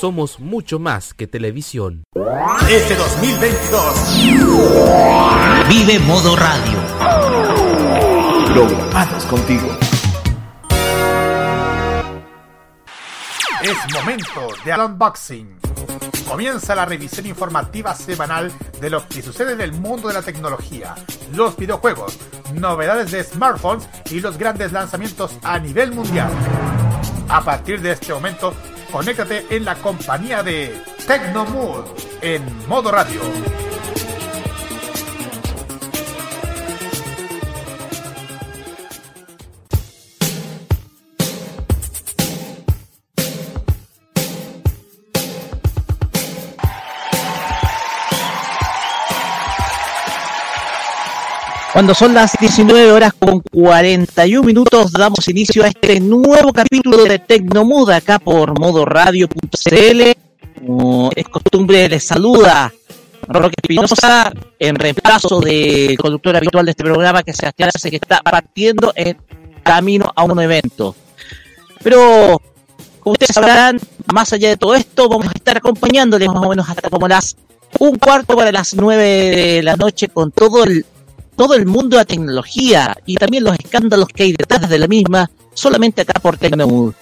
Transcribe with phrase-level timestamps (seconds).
[0.00, 2.04] Somos mucho más que televisión.
[2.70, 6.78] Este 2022 Vive Modo Radio.
[8.46, 9.68] Programados contigo.
[13.62, 15.58] Es momento de unboxing.
[16.26, 20.94] Comienza la revisión informativa semanal de lo que sucede en el mundo de la tecnología,
[21.34, 22.18] los videojuegos,
[22.54, 26.32] novedades de smartphones y los grandes lanzamientos a nivel mundial.
[27.28, 28.54] A partir de este momento,
[28.90, 30.74] conéctate en la compañía de
[31.06, 31.84] Tecnomood
[32.20, 33.20] en modo radio.
[51.72, 57.20] Cuando son las 19 horas con 41 minutos, damos inicio a este nuevo capítulo de
[57.20, 60.02] Tecnomuda acá por modoradio.cl.
[60.58, 62.72] Como es costumbre, les saluda
[63.28, 68.18] Roque Espinosa en reemplazo del conductor habitual de este programa, que se hace que está
[68.18, 69.16] partiendo en
[69.62, 70.96] camino a un evento.
[71.84, 72.42] Pero,
[72.98, 73.78] como ustedes sabrán,
[74.12, 77.36] más allá de todo esto, vamos a estar acompañándoles más o menos hasta como las
[77.78, 80.84] un cuarto para las nueve de la noche con todo el
[81.40, 84.86] todo el mundo de la tecnología y también los escándalos que hay detrás de la
[84.86, 86.92] misma, solamente acá por Tecnomood.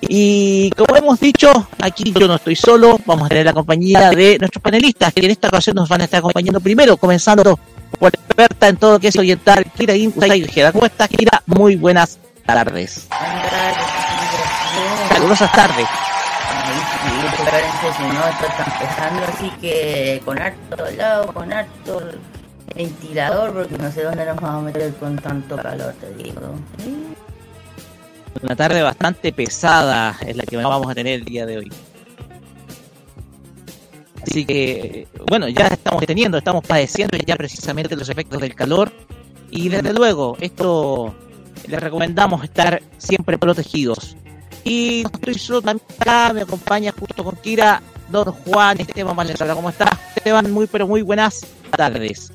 [0.00, 4.38] Y como hemos dicho, aquí yo no estoy solo, vamos a tener la compañía de
[4.38, 7.60] nuestros panelistas, que en esta ocasión nos van a estar acompañando primero, comenzando
[7.98, 10.72] por experta en todo lo que es oriental, Kira Insaigera.
[10.72, 11.42] ¿Cómo estás, Kira?
[11.44, 13.08] Muy buenas tardes.
[15.10, 15.86] Calurosas tardes.
[18.80, 22.00] empezando, así que con harto lado, con harto
[22.74, 26.40] ventilador porque no sé dónde nos vamos a meter con tanto calor, te digo.
[28.40, 31.72] Una tarde bastante pesada es la que vamos a tener el día de hoy.
[34.22, 38.92] Así que, bueno, ya estamos teniendo, estamos padeciendo ya precisamente los efectos del calor.
[39.50, 41.14] Y desde luego, esto
[41.66, 44.16] les recomendamos estar siempre protegidos.
[44.64, 49.54] Y estoy solo también acá, me acompaña justo con Kira, don Juan Esteban Valenzuela.
[49.54, 50.50] ¿Cómo estás, Esteban?
[50.52, 51.44] Muy, pero muy buenas
[51.76, 52.32] tardes.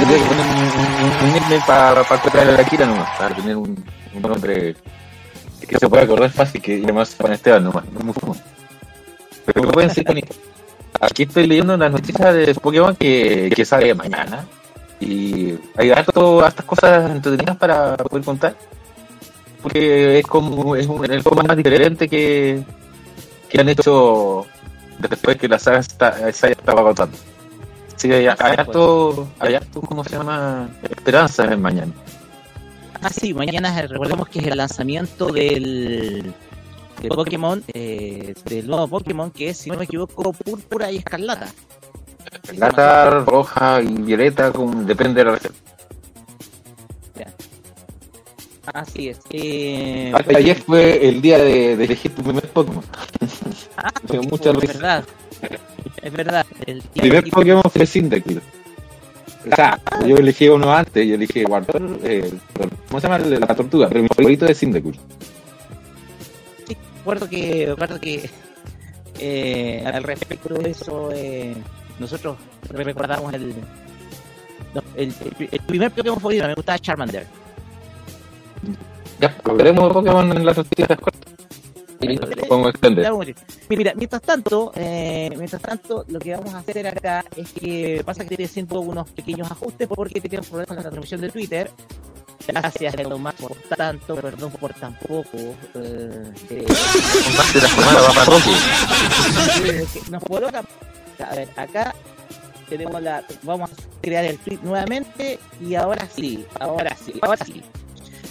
[0.00, 3.84] Tendría que un, nickname para para la Kira nomás, para tener un,
[4.22, 4.74] nombre
[5.68, 8.34] que se pueda acordar fácil, que además Juan Esteban nomás, no muy fumo.
[9.44, 10.18] Pero me pueden decir con
[11.02, 14.46] Aquí estoy leyendo las noticias de Pokémon que, que sale mañana.
[15.00, 18.56] Y hay harto, hartas cosas entretenidas para poder contar.
[19.62, 22.62] Porque es como es un, el más diferente que,
[23.50, 24.46] que han hecho
[25.08, 27.16] después que la saga está, se estaba agotando.
[27.96, 30.68] Sí, hay, hay harto, hay harto, ¿cómo se llama?
[30.82, 31.92] Esperanza en el mañana.
[33.02, 36.34] Ah, sí, mañana recordemos que es el lanzamiento del,
[37.00, 41.48] del Pokémon, eh, del nuevo Pokémon que es, si no me equivoco, púrpura y escarlata.
[42.42, 45.52] Escarlata, roja y violeta, con, depende de la región.
[48.72, 49.20] Así es.
[49.30, 52.84] Eh, Ayer fue el día de, de elegir tu primer Pokémon.
[53.76, 55.04] Ah, Tengo mucha es verdad.
[56.02, 56.46] Es verdad.
[56.66, 58.40] El primer Pokémon fue Cyndaquil.
[59.50, 62.30] O sea, yo elegí uno antes, yo elegí Guardor, eh,
[62.88, 63.18] ¿cómo se llama?
[63.18, 64.98] De La tortuga, pero mi favorito es Cyndaquil.
[66.68, 68.28] Sí, recuerdo que, recuerdo que
[69.18, 71.54] eh, al respecto de eso, eh,
[71.98, 72.36] nosotros
[72.68, 73.54] recordamos el,
[74.96, 77.26] el, el, el primer Pokémon favorito, me gustaba Charmander.
[79.20, 81.40] Ya, veremos de Pokémon en las noticias cortas.
[82.00, 82.72] Bueno.
[83.68, 88.24] Mira, mientras tanto, eh, mientras tanto, lo que vamos a hacer acá es que pasa
[88.24, 91.70] que estoy haciendo unos pequeños ajustes porque tenemos problemas con la transmisión de Twitter.
[92.46, 95.36] Gracias, Musk, por tanto, perdón por tan poco.
[95.74, 96.66] Eh, eh,
[100.10, 100.64] nos coloca.
[101.18, 101.94] A ver, acá
[102.70, 103.22] tenemos la.
[103.42, 107.62] Vamos a crear el tweet nuevamente y ahora sí, ahora sí, ahora sí.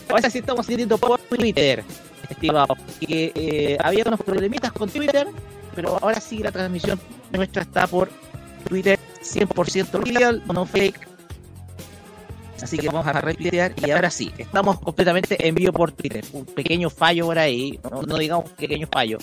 [0.09, 1.83] Ahora sí estamos sintiendo por Twitter,
[2.29, 2.75] estimado.
[2.99, 5.27] Que eh, había unos problemitas con Twitter,
[5.75, 6.99] pero ahora sí la transmisión
[7.31, 8.09] nuestra está por
[8.67, 11.07] Twitter 100% real, no fake.
[12.61, 16.25] Así que vamos a retuitear y ahora sí, estamos completamente en vivo por Twitter.
[16.33, 19.17] Un pequeño fallo por ahí, no, no digamos pequeño fallo,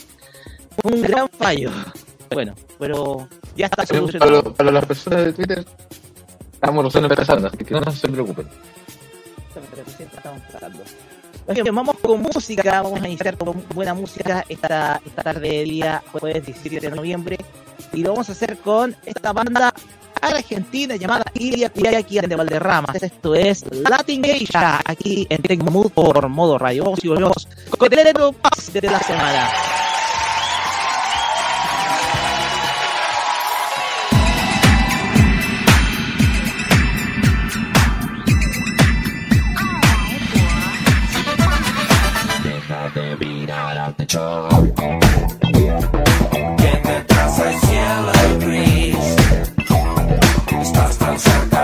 [0.84, 1.70] un gran fallo.
[2.28, 4.42] Bueno, pero ya está solucionado.
[4.42, 5.64] Para, para las personas de Twitter,
[6.52, 8.48] estamos recién empezando, así que no se preocupen
[9.56, 10.85] exactamente lo que siempre estamos tratando.
[11.49, 16.03] Así vamos con música, vamos a iniciar con buena música esta, esta tarde de día,
[16.12, 17.38] jueves 17 de noviembre,
[17.93, 19.73] y lo vamos a hacer con esta banda
[20.20, 22.93] argentina llamada Iria Curiaki de Valderrama.
[23.00, 26.94] Esto es Latin Geisha, aquí en Tecmood por Modo Radio.
[27.03, 27.47] y volvemos
[27.79, 29.85] con el paz de la semana.
[43.86, 44.52] out the job.
[47.38, 49.16] I see a grease.
[50.68, 51.56] Stop.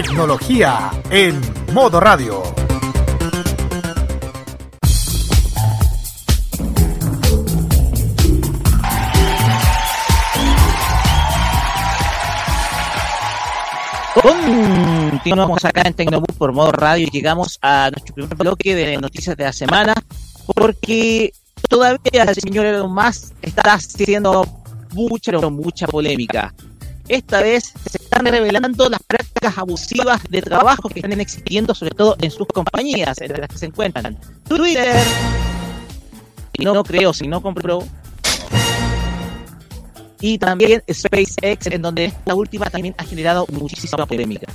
[0.00, 1.40] Tecnología en
[1.72, 2.40] modo radio.
[14.14, 19.36] Continuamos acá en Tecnobook por modo radio y llegamos a nuestro primer bloque de noticias
[19.36, 19.94] de la semana
[20.54, 21.32] porque
[21.68, 24.46] todavía el señor Elon Musk está haciendo
[24.92, 26.54] mucha, mucha polémica.
[27.08, 27.72] Esta vez
[28.18, 33.20] están revelando las prácticas abusivas de trabajo que están existiendo, sobre todo en sus compañías,
[33.20, 35.04] entre las que se encuentran Twitter.
[36.56, 37.84] Si no, no creo, si no compró.
[40.20, 44.52] Y también SpaceX, en donde la última también ha generado muchísima polémica.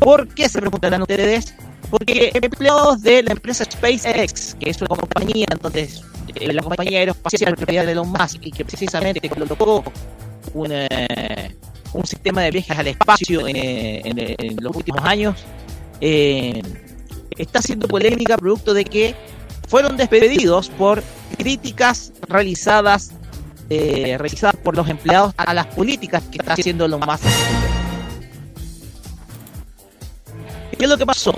[0.00, 1.54] ¿Por qué se preguntarán ustedes?
[1.90, 6.02] Porque empleados de la empresa SpaceX, que es una compañía, entonces
[6.34, 9.84] eh, la compañía aeroespacial propiedad de Elon Musk y que precisamente colocó
[10.54, 11.54] un eh,
[11.94, 15.36] un sistema de viajes al espacio en, eh, en- en los últimos años,
[16.00, 16.60] eh,
[17.38, 19.14] está siendo polémica producto de que
[19.68, 21.02] fueron despedidos por
[21.38, 23.12] críticas realizadas
[23.70, 27.24] eh, realizadas por los empleados a las políticas que está haciendo Elon Musk.
[30.76, 31.32] ¿Qué es lo que pasó?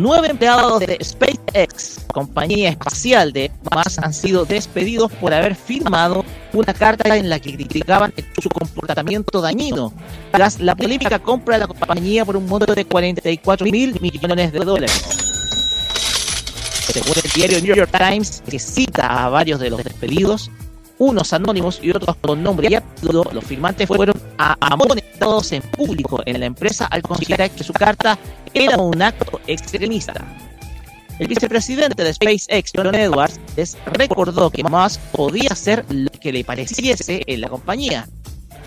[0.00, 6.72] Nueve empleados de SpaceX, compañía espacial de Musk, han sido despedidos por haber firmado una
[6.72, 9.92] carta en la que criticaban su comportamiento dañino
[10.30, 14.58] tras la polémica compra de la compañía por un monto de 44 mil millones de
[14.60, 15.02] dólares.
[16.92, 20.48] Según el diario New York Times, que cita a varios de los despedidos,
[20.98, 26.20] unos anónimos y otros con nombre y apellido, los firmantes fueron a- amonestados en público
[26.24, 28.18] en la empresa al considerar que su carta
[28.54, 30.24] era un acto extremista.
[31.18, 36.44] El vicepresidente de SpaceX, John Edwards, les recordó que Musk podía hacer lo que le
[36.44, 38.08] pareciese en la compañía.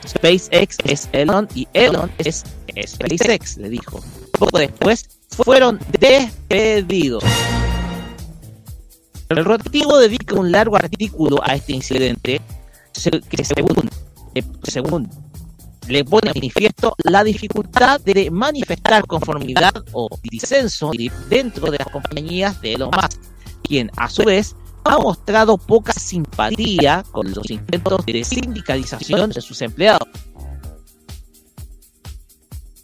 [0.06, 2.44] SpaceX es Elon y Elon es
[2.86, 4.02] SpaceX, le dijo.
[4.38, 7.24] Poco después fueron despedidos.
[9.30, 12.42] El rotativo dedica un largo artículo a este incidente
[13.30, 13.90] que según,
[14.36, 15.10] eh, según
[15.92, 20.92] le pone a manifiesto la dificultad de manifestar conformidad o disenso
[21.30, 23.20] dentro de las compañías de Elon Musk,
[23.62, 24.56] quien a su vez
[24.86, 30.08] ha mostrado poca simpatía con los intentos de sindicalización de sus empleados.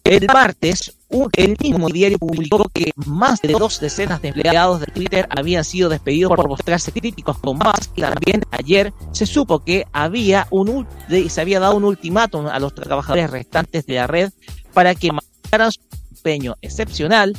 [0.04, 5.28] El martes, el mismo diario publicó que más de dos decenas de empleados de Twitter
[5.30, 7.92] habían sido despedidos por mostrarse críticos con Musk.
[7.96, 10.88] Y también ayer se supo que había un,
[11.30, 14.32] se había dado un ultimátum a los trabajadores restantes de la red
[14.74, 17.38] para que marcaran su empeño excepcional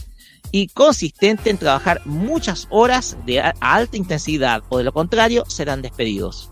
[0.50, 6.50] y consistente en trabajar muchas horas de alta intensidad o de lo contrario serán despedidos.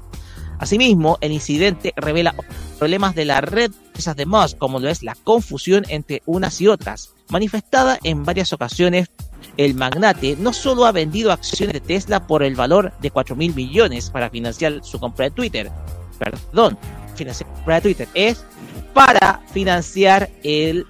[0.59, 2.35] Asimismo, el incidente revela
[2.79, 6.69] problemas de la red de empresas de como lo es la confusión entre unas y
[6.69, 7.15] otras.
[7.29, 9.11] Manifestada en varias ocasiones,
[9.57, 13.55] el magnate no solo ha vendido acciones de Tesla por el valor de 4 mil
[13.55, 15.71] millones para financiar su compra de Twitter,
[16.19, 16.79] perdón,
[17.15, 18.45] financiar de Twitter, es
[18.93, 20.87] para financiar el,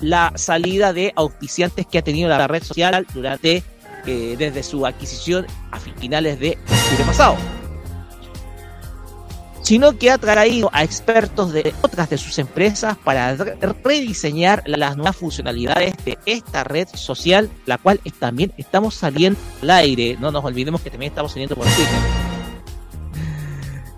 [0.00, 3.62] la salida de auspiciantes que ha tenido la red social durante
[4.06, 7.36] eh, desde su adquisición a finales de octubre pasado
[9.68, 14.96] sino que ha traído a expertos de otras de sus empresas para re- rediseñar las
[14.96, 20.16] nuevas funcionalidades de esta red social, la cual es- también estamos saliendo al aire.
[20.18, 21.98] No nos olvidemos que también estamos saliendo por Twitter.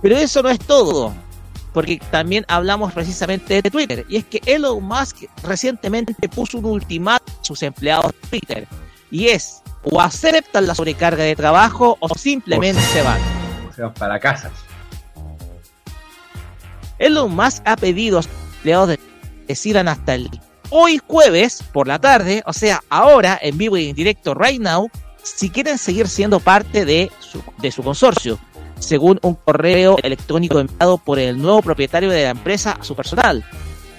[0.03, 1.15] Pero eso no es todo,
[1.73, 7.33] porque también hablamos precisamente de Twitter, y es que Elon Musk recientemente puso un ultimátum
[7.41, 8.67] a sus empleados de Twitter,
[9.13, 13.21] y es o aceptan la sobrecarga de trabajo o simplemente se van.
[13.71, 14.51] O sea, para casa.
[17.01, 19.01] Elon Musk ha pedido a sus empleados de
[19.49, 20.31] decidan hasta el
[20.69, 24.89] hoy jueves por la tarde, o sea, ahora en vivo y en directo right now,
[25.23, 28.39] si quieren seguir siendo parte de su, de su consorcio,
[28.79, 33.45] según un correo electrónico enviado por el nuevo propietario de la empresa a su personal.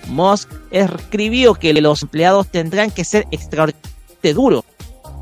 [0.07, 4.63] Musk escribió que los empleados tendrán que ser extraordinariamente duros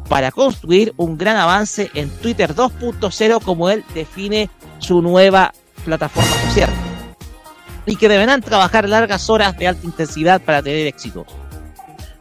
[0.09, 5.53] para construir un gran avance en Twitter 2.0 como él define su nueva
[5.85, 6.88] plataforma social
[7.89, 11.25] y que deberán trabajar largas horas de alta intensidad para tener éxito.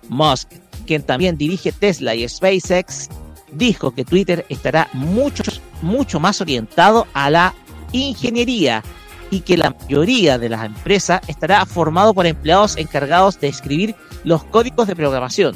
[0.09, 0.49] Musk,
[0.87, 3.11] quien también dirige Tesla y SpaceX,
[3.53, 5.43] dijo que Twitter estará mucho,
[5.83, 7.55] mucho más orientado a la
[7.93, 8.83] ingeniería
[9.31, 13.95] y que la mayoría de las empresas estará formado por empleados encargados de escribir
[14.25, 15.55] los códigos de programación.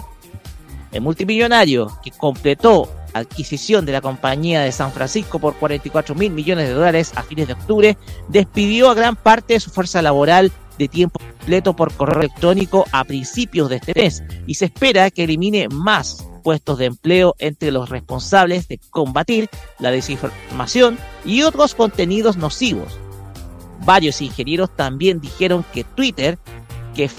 [0.92, 6.68] El multimillonario que completó adquisición de la compañía de San Francisco por 44 mil millones
[6.68, 7.96] de dólares a fines de octubre
[8.28, 13.04] despidió a gran parte de su fuerza laboral de tiempo completo por correo electrónico a
[13.04, 17.88] principios de este mes y se espera que elimine más puestos de empleo entre los
[17.88, 22.98] responsables de combatir la desinformación y otros contenidos nocivos.
[23.84, 26.38] Varios ingenieros también dijeron que Twitter,
[26.94, 27.10] que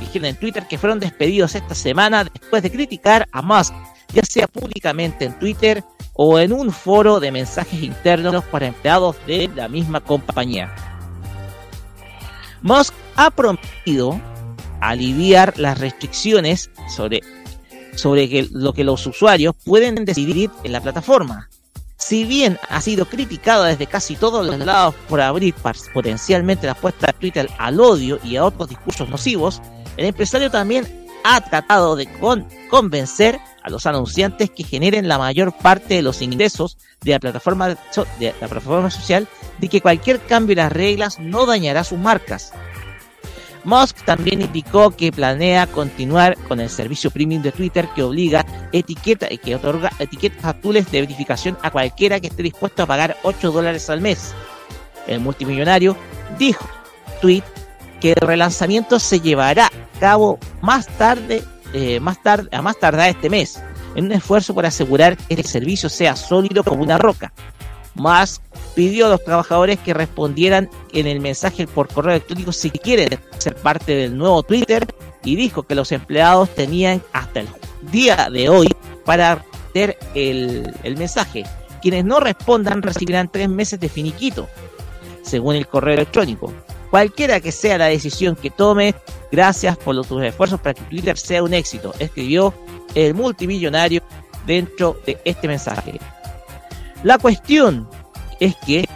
[0.00, 3.74] dijeron en Twitter que fueron despedidos esta semana después de criticar a Musk,
[4.12, 5.84] ya sea públicamente en Twitter
[6.14, 10.74] o en un foro de mensajes internos para empleados de la misma compañía.
[12.62, 14.20] Musk ha prometido
[14.80, 17.20] aliviar las restricciones sobre,
[17.94, 21.48] sobre que- lo que los usuarios pueden decidir en la plataforma.
[21.98, 25.54] Si bien ha sido criticado desde casi todos los lados por abrir
[25.94, 29.62] potencialmente la puesta de Twitter al odio y a otros discursos nocivos,
[29.96, 32.08] el empresario también ha tratado de
[32.70, 38.90] convencer a los anunciantes que generen la mayor parte de los ingresos de la plataforma,
[38.90, 39.26] social
[39.58, 42.52] de que cualquier cambio en las reglas no dañará sus marcas.
[43.64, 49.26] Musk también indicó que planea continuar con el servicio premium de Twitter que obliga etiqueta
[49.26, 53.90] que otorga etiquetas azules de verificación a cualquiera que esté dispuesto a pagar 8 dólares
[53.90, 54.32] al mes.
[55.08, 55.96] El multimillonario
[56.38, 56.68] dijo,
[57.20, 57.42] tweet,
[58.10, 63.30] el relanzamiento se llevará a cabo más tarde, eh, más tarde, a más tardar este
[63.30, 63.60] mes,
[63.94, 67.32] en un esfuerzo por asegurar que el servicio sea sólido como una roca.
[67.94, 68.42] Musk
[68.74, 73.56] pidió a los trabajadores que respondieran en el mensaje por correo electrónico si quieren ser
[73.56, 74.86] parte del nuevo Twitter
[75.24, 77.48] y dijo que los empleados tenían hasta el
[77.90, 78.68] día de hoy
[79.04, 81.44] para tener el, el mensaje.
[81.80, 84.48] Quienes no respondan recibirán tres meses de finiquito,
[85.22, 86.52] según el correo electrónico.
[86.96, 88.94] Cualquiera que sea la decisión que tome,
[89.30, 92.54] gracias por tus esfuerzos para que Twitter sea un éxito, escribió
[92.94, 94.00] el multimillonario
[94.46, 96.00] dentro de este mensaje.
[97.02, 97.86] La cuestión
[98.40, 98.88] es que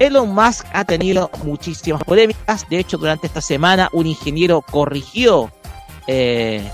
[0.00, 2.68] Elon Musk ha tenido muchísimas polémicas.
[2.68, 5.52] De hecho, durante esta semana un ingeniero corrigió
[6.08, 6.68] eh,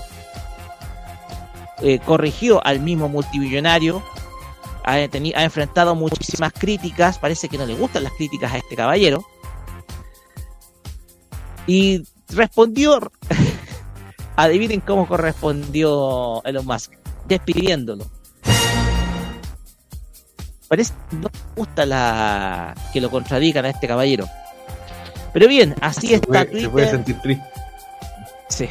[1.83, 4.01] eh, corrigió al mismo multimillonario.
[4.85, 5.03] Ha, ha,
[5.43, 7.19] enfrentado muchísimas críticas.
[7.19, 9.23] Parece que no le gustan las críticas a este caballero.
[11.69, 12.99] Y respondió.
[14.35, 16.93] adivinen cómo correspondió Elon Musk.
[17.27, 18.05] Despidiéndolo
[20.69, 24.25] parece que no me gusta la que lo contradigan a este caballero.
[25.33, 26.61] Pero bien, así está Twitter.
[26.61, 27.43] Se puede sentir triste.
[28.47, 28.69] Sí.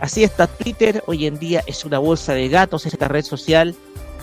[0.00, 1.02] Así está Twitter.
[1.06, 3.74] Hoy en día es una bolsa de gatos esta red social.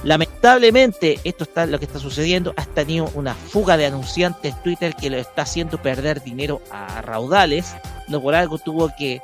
[0.03, 2.53] Lamentablemente, esto está lo que está sucediendo.
[2.55, 7.75] Ha tenido una fuga de anunciantes Twitter que lo está haciendo perder dinero a raudales.
[8.07, 9.21] No por algo tuvo que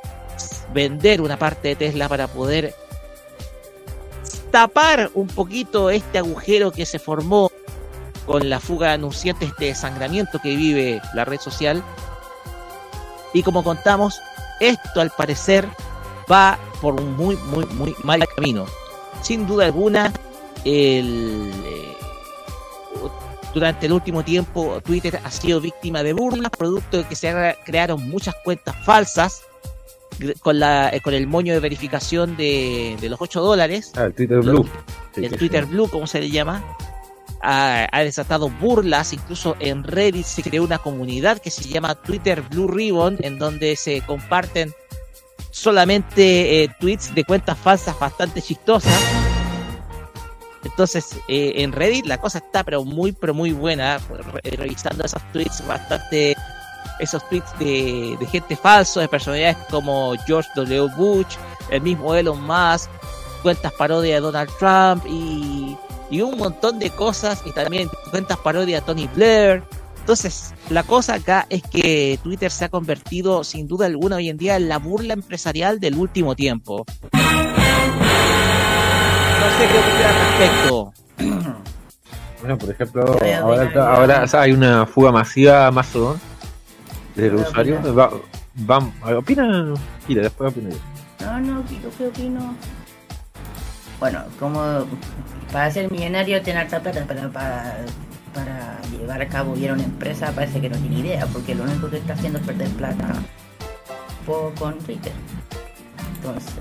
[0.72, 2.74] vender una parte de Tesla para poder
[4.50, 7.50] tapar un poquito este agujero que se formó
[8.26, 11.82] con la fuga de anunciantes, este desangramiento que vive la red social.
[13.32, 14.20] Y como contamos,
[14.60, 15.66] esto al parecer
[16.30, 18.66] va por un muy, muy, muy mal camino.
[19.22, 20.12] Sin duda alguna,
[20.66, 21.96] el, eh,
[23.54, 28.08] durante el último tiempo Twitter ha sido víctima de burlas, producto de que se crearon
[28.08, 29.42] muchas cuentas falsas
[30.40, 33.92] con, la, eh, con el moño de verificación de, los 8 dólares.
[33.96, 34.68] Ah, el Twitter Blue.
[35.16, 36.64] el Twitter Blue, como se le llama.
[37.42, 42.66] Ha, desatado burlas, incluso en Reddit se creó una comunidad que se llama Twitter Blue
[42.66, 44.72] Ribbon, en donde se comparten
[45.50, 49.35] solamente eh, tweets de cuentas falsas bastante chistosas.
[50.66, 53.98] Entonces, eh, en Reddit la cosa está pero muy, pero muy buena,
[54.44, 56.36] revisando esos tweets bastante
[56.98, 60.88] esos tweets de, gente falsa, de personalidades como George W.
[60.96, 61.36] Bush,
[61.70, 62.90] el mismo Elon Musk,
[63.42, 65.76] cuentas parodia de Donald Trump y,
[66.20, 69.62] un montón de cosas, y también cuentas parodia de Tony Blair.
[69.98, 74.36] Entonces, la cosa acá es que Twitter se ha convertido, sin duda alguna, hoy en
[74.36, 76.86] día en la burla empresarial del último tiempo.
[79.46, 80.92] No sé qué al respecto.
[82.38, 83.02] Bueno, por ejemplo,
[83.42, 86.20] ahora, ahora hay una fuga masiva a Mastodon
[87.16, 87.80] del usuario.
[88.54, 89.74] vamos opina,
[90.06, 90.68] mira, después opina
[91.20, 92.54] No, no, yo qué opino.
[93.98, 94.86] Bueno, como
[95.50, 97.76] para ser millonario tener harta plata para, para,
[98.34, 101.88] para llevar a cabo bien una empresa parece que no tiene idea, porque lo único
[101.88, 103.08] que está haciendo es perder plata
[104.58, 105.12] con Twitter.
[106.16, 106.52] Entonces,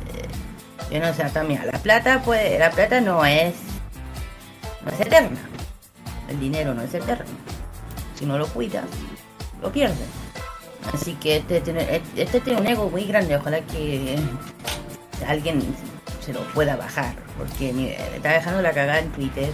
[0.99, 3.53] no sé, también la plata pues, la plata no es
[4.85, 5.39] no es eterna.
[6.29, 7.25] El dinero no es eterno.
[8.15, 8.85] Si no lo cuidas,
[9.61, 10.07] lo pierdes.
[10.93, 14.17] Así que este tiene, este tiene un ego muy grande, ojalá que
[15.27, 15.61] alguien
[16.23, 19.49] se lo pueda bajar, porque está dejando la cagada en Twitter.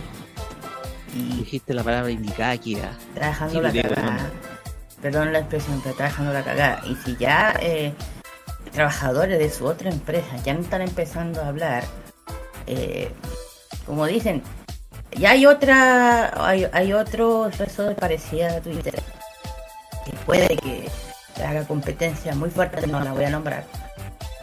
[1.14, 2.92] Y Dijiste la palabra indicada, Kira.
[3.14, 4.32] Está dejando la cagada.
[5.02, 6.82] Perdón la expresión, pero está dejando la cagada.
[6.86, 7.94] Y si ya eh,
[8.72, 11.84] trabajadores de su otra empresa ya no están empezando a hablar,
[12.68, 13.12] eh,
[13.86, 14.42] como dicen,
[15.18, 18.96] ya hay otra, hay, hay otro de parecida a Twitter
[20.06, 20.90] que puede que
[21.44, 23.66] haga competencia muy fuerte, no la voy a nombrar,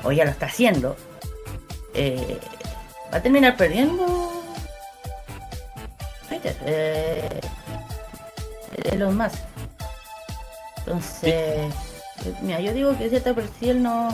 [0.05, 0.97] o ya lo está haciendo,
[1.95, 2.39] eh,
[3.13, 4.33] va a terminar perdiendo
[6.29, 7.41] Twitter, eh,
[8.97, 9.33] los más.
[10.79, 11.73] Entonces,
[12.43, 14.09] mira, yo digo que cierta perfil no,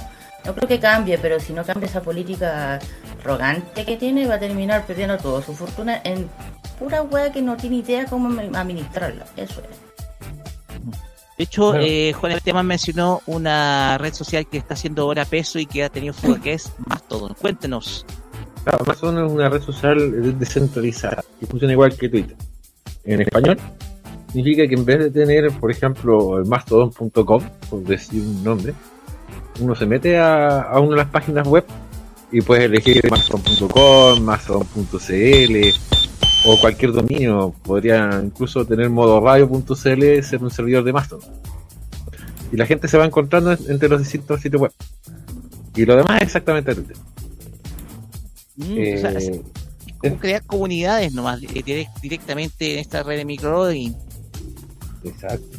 [0.44, 2.78] no creo que cambie, pero si no cambia esa política,
[3.20, 6.28] arrogante que tiene va a terminar perdiendo toda su fortuna en
[6.78, 9.24] pura wea que no tiene idea cómo administrarla.
[9.36, 9.78] Eso es.
[11.36, 11.84] De hecho, Claro.
[11.84, 15.88] eh, Juan Esteban mencionó una red social que está haciendo ahora peso y que ha
[15.88, 17.34] tenido fuga, que es Mastodon.
[17.40, 18.06] Cuéntenos.
[18.62, 22.36] Claro, Mastodon es una red social descentralizada que funciona igual que Twitter.
[23.04, 23.58] En español,
[24.34, 28.74] significa que en vez de tener, por ejemplo, el mastodon.com, por decir un nombre,
[29.60, 31.64] uno se mete a, a una de las páginas web
[32.32, 35.54] y puede elegir mastodon.com, mastodon.cl
[36.46, 37.54] o cualquier dominio.
[37.62, 41.30] Podría incluso tener modo radio.cl, ser un servidor de Mastodon.
[42.52, 44.72] Y la gente se va encontrando en- entre los distintos sitios web.
[45.76, 46.96] Y lo demás es exactamente Twitter.
[48.56, 49.42] Mm, o sea, es Eh,
[49.98, 53.66] como crear comunidades nomás eh, direct- directamente en esta red de micro
[55.04, 55.58] Exacto.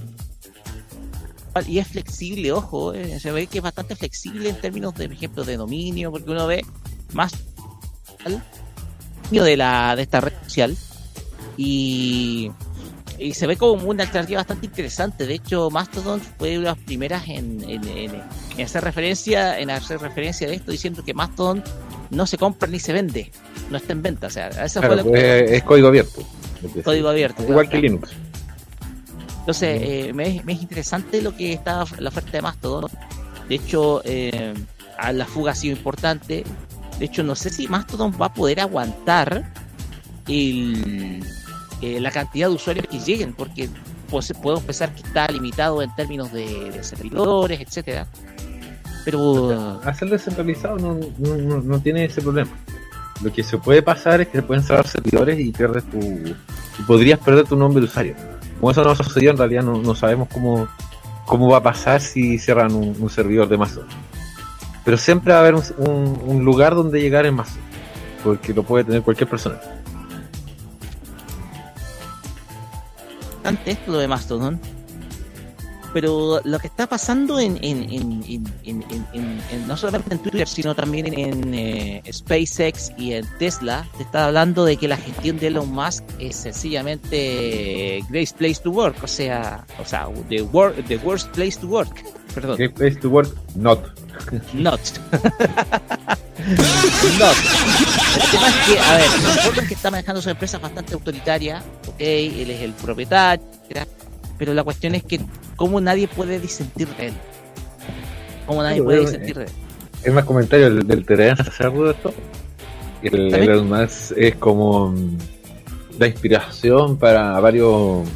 [1.68, 5.16] y es flexible, ojo, eh, se ve que es bastante flexible en términos de, por
[5.18, 6.66] ejemplo, de dominio, porque uno ve
[7.14, 7.32] más
[9.32, 10.76] de la de esta red social
[11.58, 12.52] y,
[13.18, 15.26] y se ve como una alternativa bastante interesante.
[15.26, 18.22] De hecho, Mastodon fue una de las primeras en, en, en-
[18.58, 21.62] en hacer referencia en hacer referencia de esto, diciendo que Mastodon
[22.10, 23.32] no se compra ni se vende,
[23.70, 24.28] no está en venta.
[24.28, 24.70] O sea, Claro,
[25.04, 26.22] fue pues, es código abierto.
[26.84, 27.42] código abierto.
[27.44, 27.70] Igual claro.
[27.70, 28.10] que Linux.
[29.46, 32.90] Entonces, eh, me, es- me es interesante lo que está la oferta de Mastodon.
[33.48, 34.54] De hecho, eh,
[34.98, 36.44] a la fuga ha sido importante.
[36.98, 39.52] De hecho, no sé si Mastodon va a poder aguantar
[40.28, 41.24] el,
[41.82, 43.70] eh, la cantidad de usuarios que lleguen, porque
[44.10, 48.08] pues, podemos pensar que está limitado en términos de, de servidores, etcétera.
[49.04, 52.50] Pero Hacer descentralizado no, no, no- no tiene ese problema.
[53.22, 56.00] Lo que se puede pasar es que se pueden cerrar servidores y pierdes tu.
[56.00, 58.16] y podrías perder tu nombre de usuario.
[58.60, 60.68] Como eso no sucedió, en realidad no, no sabemos cómo,
[61.26, 63.90] cómo va a pasar si cierran un, servidor de Mastodon.
[64.84, 65.64] Pero siempre va a haber un,
[66.26, 67.64] un- lugar donde llegar en Mastodon.
[68.24, 69.60] Porque lo puede tener cualquier persona.
[73.66, 74.60] esto lo de Mastodon.
[75.96, 81.18] Pero lo que está pasando en, en, en, en, no solamente en Twitter, sino también
[81.18, 85.72] en, eh, SpaceX y en Tesla, te está hablando de que la gestión de Elon
[85.72, 91.30] Musk es sencillamente Great Place to Work, o sea, o sea, the, wor- the worst
[91.30, 92.04] place to work.
[92.34, 93.80] Perdón, Great place to work, not.
[94.52, 94.82] not.
[97.18, 97.38] not.
[98.18, 99.08] El tema es que, a ver,
[99.60, 103.46] en que está manejando su empresa es bastante autoritaria, ok, él es el propietario,
[104.38, 105.20] pero la cuestión es que
[105.56, 107.14] cómo nadie puede disentir de él.
[108.46, 109.50] Cómo nadie puede eh, disentir de él.
[110.04, 111.04] Es más comentario del, del
[111.86, 112.14] de esto.
[113.02, 113.34] El.
[113.34, 115.18] Elon Musk es como mm,
[116.00, 118.08] la inspiración para varios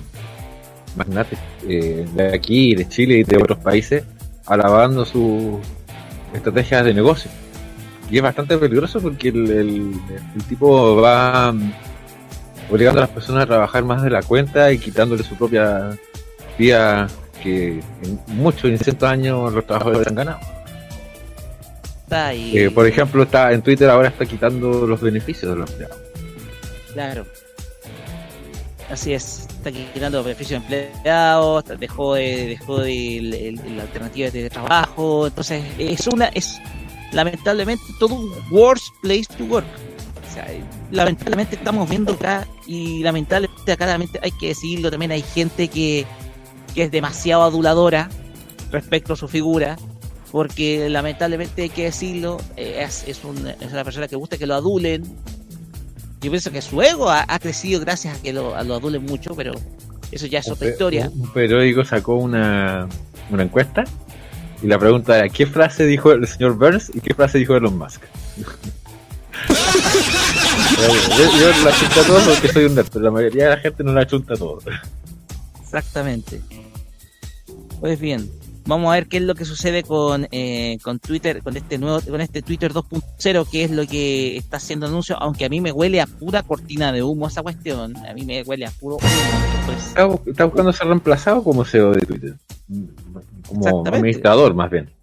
[0.95, 4.03] magnates eh, de aquí, de Chile y de otros países,
[4.45, 5.60] alabando sus
[6.34, 7.29] estrategias de negocio.
[8.12, 9.93] Y es bastante peligroso porque el, el-
[10.36, 11.71] el tipo va mm,
[12.69, 15.97] obligando a las personas a trabajar más de la cuenta y quitándole su propia
[16.58, 17.08] vida
[17.41, 20.39] que en muchos, en cientos años los trabajadores han ganado.
[22.12, 25.97] Ahí, Eh, por ejemplo, está en Twitter ahora está quitando los beneficios de los empleados.
[26.93, 27.25] claro.
[28.91, 33.84] Así es, está quitando los beneficios de empleados, dejó de, dejó de el- el- la
[33.84, 36.60] alternativa de trabajo, entonces es una, es
[37.12, 39.67] lamentablemente todo un worst place to work.
[40.27, 40.47] O sea,
[40.89, 46.05] lamentablemente estamos viendo acá y lamentablemente acá también hay que decirlo, también hay gente que,
[46.75, 48.10] que es demasiado aduladora
[48.71, 49.75] respecto a su figura,
[50.32, 54.45] porque lamentablemente hay que decirlo, eh, es, es, un- es una persona que gusta que
[54.45, 55.01] lo adulen.
[56.21, 59.03] Yo pienso que su ego ha, ha crecido gracias a que lo, a lo adulen
[59.03, 59.53] mucho, pero
[60.12, 61.10] eso ya es Un otra historia.
[61.12, 62.88] Un, un periódico sacó una,
[63.32, 63.84] una encuesta
[64.62, 67.77] y la pregunta era ¿qué frase dijo el señor Burns y qué frase dijo Elon
[67.79, 68.01] Musk?
[70.80, 73.84] yo, yo la chunta todo porque soy un nerd, pero la mayoría de la gente
[73.84, 74.60] no la chunta todo.
[75.62, 76.42] Exactamente.
[77.80, 78.30] Pues bien,
[78.65, 82.02] vamos a ver qué es lo que sucede con, eh, con Twitter, con este nuevo,
[82.02, 85.72] con este Twitter 2.0, que es lo que está haciendo anuncio, aunque a mí me
[85.72, 89.08] huele a pura cortina de humo esa cuestión, a mí me huele a puro humo.
[89.65, 92.36] Pues, Está, está buscando ser reemplazado como CEO de Twitter.
[93.48, 93.89] Como Exactamente.
[93.98, 94.98] administrador más bien.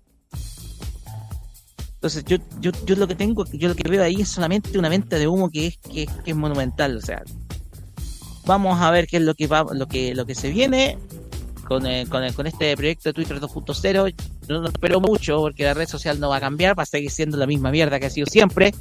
[2.07, 4.89] Entonces yo, yo, yo lo que tengo, yo lo que veo ahí es solamente una
[4.89, 7.23] venta de humo que es, que, es- monumental, o sea,
[8.45, 10.99] vamos a ver qué es lo que va, lo que, lo que se viene
[11.67, 14.15] con, eh, con, eh, con este proyecto de Twitter 2.0.
[14.49, 17.11] No, no espero mucho porque la red social no va a cambiar, va a seguir
[17.11, 18.73] siendo la misma mierda que ha sido siempre.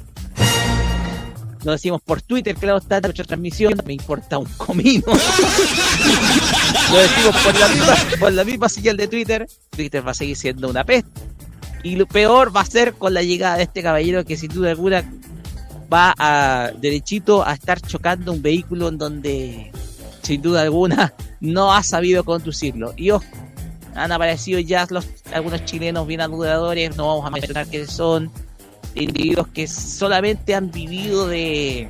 [1.64, 5.02] Lo decimos por Twitter, claro está, nuestra transmisión, me importa un comino.
[6.92, 10.36] Lo decimos por la misma, por la misma señal de Twitter, Twitter va a seguir
[10.36, 11.10] siendo una peste.
[11.86, 14.70] Y lo peor va a ser con la llegada de este caballero que sin duda
[14.70, 15.08] alguna
[15.92, 19.70] va a derechito a estar chocando un vehículo en donde
[20.20, 22.92] sin duda alguna no ha sabido conducirlo.
[22.96, 23.24] Y ojo,
[23.94, 28.32] han aparecido ya los, algunos chilenos bien aduladores, no vamos a mencionar quiénes son,
[28.96, 31.88] individuos que solamente han vivido de,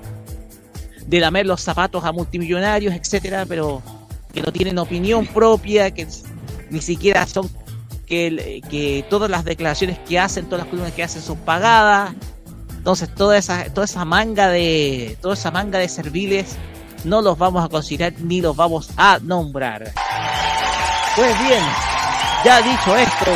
[1.07, 3.81] de lamer los zapatos a multimillonarios, etcétera, pero
[4.35, 6.07] que no tienen opinión propia, que
[6.69, 7.49] ni siquiera son
[8.07, 12.15] que, que todas las declaraciones que hacen, todas las columnas que hacen son pagadas.
[12.77, 15.19] Entonces toda esa, toda esa manga de.
[15.21, 16.57] toda esa manga de serviles
[17.05, 19.93] no los vamos a considerar ni los vamos a nombrar.
[21.17, 21.63] Pues bien,
[22.45, 23.33] ya dicho esto,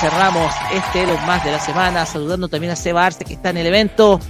[0.00, 3.56] cerramos este Elon más de la semana, saludando también a Seba Arce que está en
[3.58, 4.20] el evento.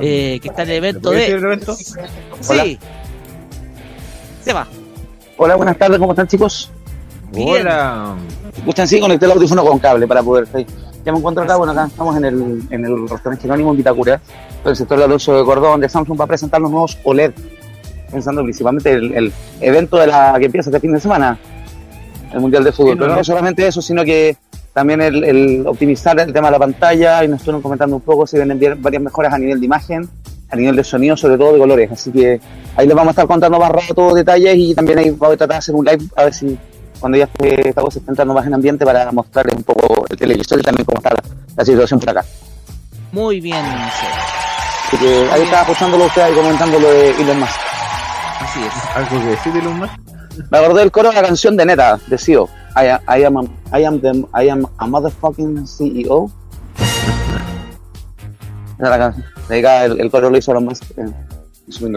[0.00, 1.24] Eh, que está en el evento ¿Le de.
[1.24, 1.74] puedo decir el evento?
[2.42, 2.78] Sí.
[4.42, 4.66] Seba.
[5.38, 6.70] Hola, buenas tardes, ¿cómo están chicos?
[7.32, 7.48] Bien.
[7.66, 8.14] Hola.
[8.56, 10.46] Escuchan, sí, conecté el audífono con cable para poder.
[10.54, 10.66] sí.
[11.04, 14.20] Ya me encuentro acá, bueno, acá estamos en el, en el restaurante Jerónimo en Vitacura,
[14.64, 17.30] en el sector de Alonso de Cordón, de Samsung, para presentar los nuevos OLED,
[18.10, 21.38] pensando principalmente el, el evento de la que empieza este fin de semana,
[22.32, 22.94] el Mundial de Fútbol.
[22.94, 23.24] Sí, Pero no, no no.
[23.24, 24.36] solamente eso, sino que
[24.72, 28.26] también el, el optimizar el tema de la pantalla, y nos estuvieron comentando un poco,
[28.26, 30.08] si vienen varias mejoras a nivel de imagen,
[30.50, 31.92] a nivel de sonido, sobre todo de colores.
[31.92, 32.40] Así que
[32.76, 35.50] ahí les vamos a estar contando más rato detalles y también ahí voy a tratar
[35.50, 36.58] de hacer un live a ver si
[37.00, 40.16] cuando ya esté esta cosa esté entrando más en ambiente para mostrarles un poco el
[40.16, 41.22] televisor y también cómo está la,
[41.56, 42.24] la situación por acá.
[43.12, 43.64] Muy bien.
[43.64, 47.60] Así que ahí estaba escuchándolo usted ahí comentando lo de Elon Musk.
[48.40, 48.96] Así es.
[48.96, 49.92] ¿Algo que decir de Elon Musk?
[50.50, 52.48] Me acordé del coro de la canción de Neta, de CEO.
[52.76, 54.12] I, am- I am, a, I am, the,
[54.44, 56.30] I am a motherfucking CEO.
[58.78, 59.12] Esa
[59.48, 60.84] es la el, el coro lo hizo Elon Musk.
[60.98, 61.06] eh.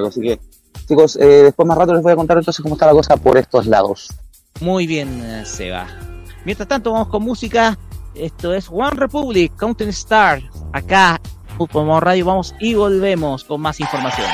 [0.08, 0.40] Así que,
[0.88, 3.38] chicos, eh, después más rato les voy a contar entonces cómo está la cosa por
[3.38, 4.10] estos lados.
[4.62, 5.88] Muy bien, eh, Seba.
[6.46, 7.78] Mientras tanto, vamos con música.
[8.16, 10.42] Esto es One Republic, Counting Star.
[10.74, 11.22] Acá,
[11.58, 14.28] Modo Radio, vamos y volvemos con más información.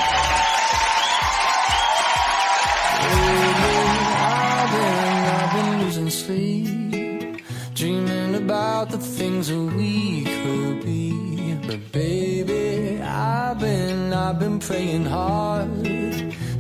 [14.26, 15.85] I've been praying hard.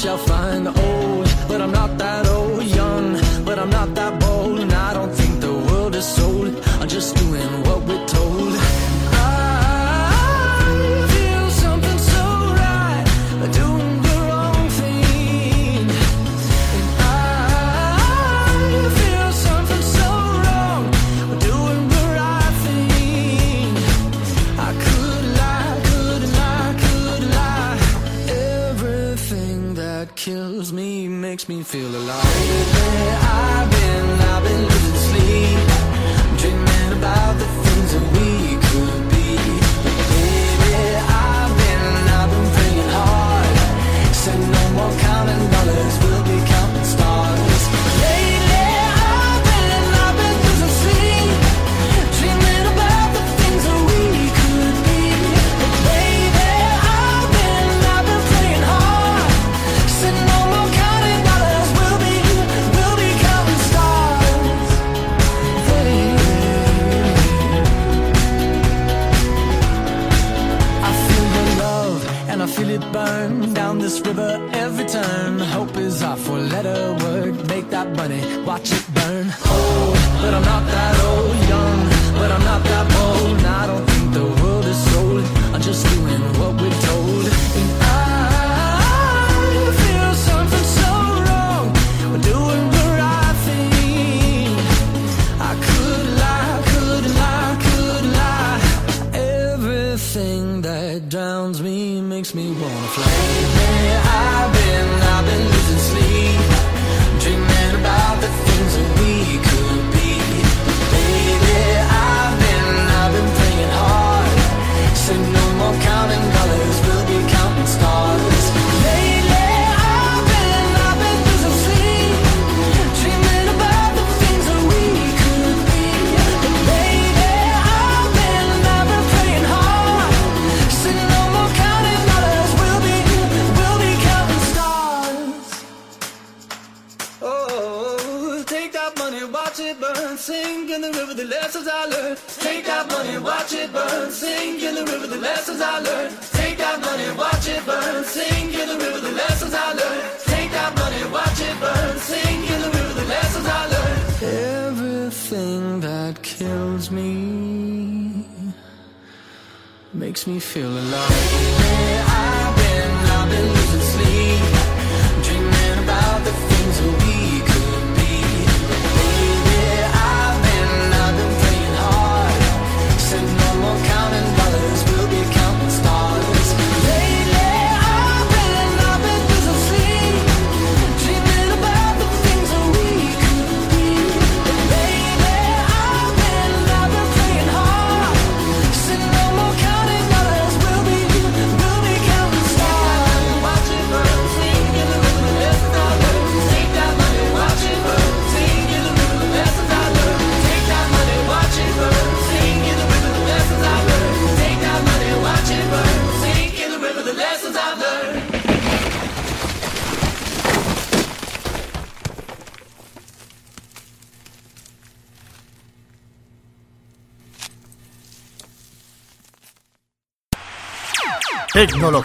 [0.00, 0.64] Shall find.
[0.64, 0.99] the Old,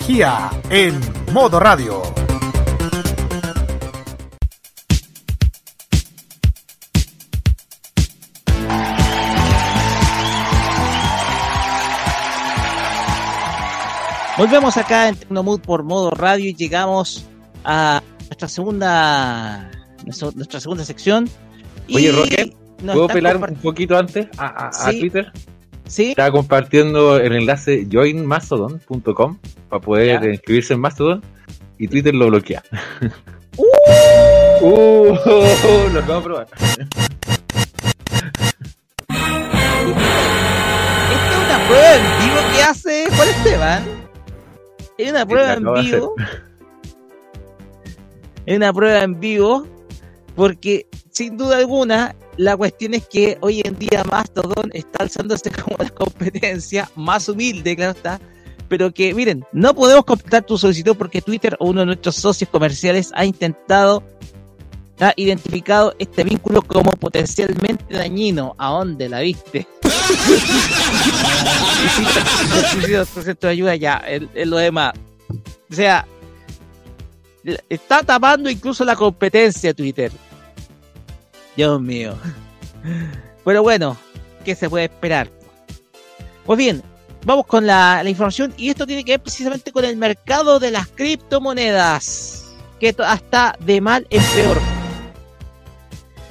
[0.06, 1.00] Tecnología en
[1.34, 2.04] modo radio.
[14.38, 17.26] Volvemos acá en Tecnomood por modo radio y llegamos
[17.63, 19.72] a nuestra segunda
[20.04, 21.30] nuestra nuestra segunda sección.
[21.94, 25.00] Oye, Y Roque, ¿puedo pelar un poquito antes a, a- a Sí.
[25.00, 25.32] Twitter?
[25.88, 29.38] Sí, Estaba compartiendo el enlace joinmastodon.com
[29.69, 30.30] para poder Ya.
[30.32, 31.21] inscribirse en Mastodon
[31.78, 32.63] y Twitter lo bloquea.
[33.58, 33.65] ¡Uh!
[34.62, 36.48] Uh, lo acabo de probar.
[41.12, 43.84] esta es una prueba en vivo que hace Juan Esteban.
[44.98, 46.15] Es una prueba en vivo.
[48.45, 49.67] Es una prueba en vivo
[50.36, 55.78] porque sin duda alguna la cuestión es que hoy en día Mastodon está alzándose como
[55.80, 58.19] la competencia más humilde, claro está,
[58.67, 62.50] pero que miren, no podemos completar tu solicitud porque Twitter o uno de nuestros socios
[62.50, 64.04] comerciales ha intentado,
[65.00, 68.56] ha identificado este vínculo como potencialmente dañino.
[68.58, 69.67] ¿A dónde la viste?
[73.48, 74.93] ayuda ya, en lo demás.
[75.69, 76.08] O sea,
[77.69, 80.12] está tapando incluso la competencia Twitter.
[81.56, 82.15] Dios mío.
[83.44, 83.98] Pero bueno,
[84.44, 85.30] ¿qué se puede esperar?
[86.46, 86.84] Pues bien,
[87.26, 90.88] vamos con la, información y esto tiene que ver precisamente con el mercado de las
[90.88, 94.62] criptomonedas, que está de mal en peor.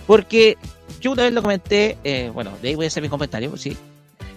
[0.07, 0.57] Porque
[1.01, 3.77] yo una vez lo comenté, eh, bueno, de ahí voy a hacer mi comentario, sí.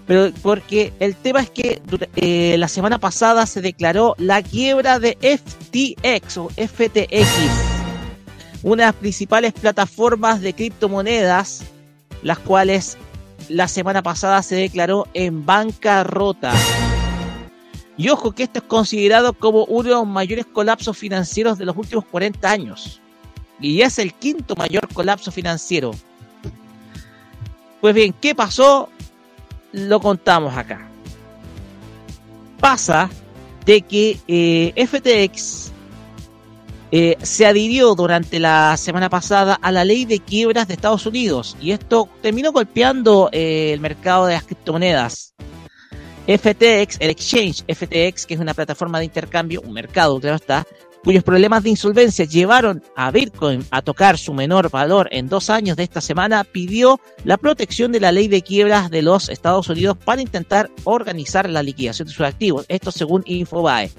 [0.07, 1.81] Pero porque el tema es que
[2.15, 7.76] eh, la semana pasada se declaró la quiebra de FTX o FTX,
[8.63, 11.63] una de las principales plataformas de criptomonedas,
[12.23, 12.97] las cuales
[13.49, 16.53] la semana pasada se declaró en bancarrota.
[17.97, 21.75] Y ojo que esto es considerado como uno de los mayores colapsos financieros de los
[21.75, 23.01] últimos 40 años.
[23.59, 25.91] Y es el quinto mayor colapso financiero.
[27.81, 28.89] Pues bien, ¿qué pasó?
[29.71, 30.87] Lo contamos acá.
[32.59, 33.09] Pasa
[33.65, 35.66] de que eh, FTX
[36.91, 41.57] eh, se adhirió durante la semana pasada a la ley de quiebras de Estados Unidos
[41.61, 45.33] y esto terminó golpeando eh, el mercado de las criptomonedas.
[46.27, 50.67] FTX, el exchange FTX, que es una plataforma de intercambio, un mercado, claro está,
[51.03, 55.77] cuyos problemas de insolvencia llevaron a Bitcoin a tocar su menor valor en dos años
[55.77, 59.97] de esta semana, pidió la protección de la ley de quiebras de los Estados Unidos
[60.03, 62.65] para intentar organizar la liquidación de sus activos.
[62.67, 63.89] Esto según Infobae.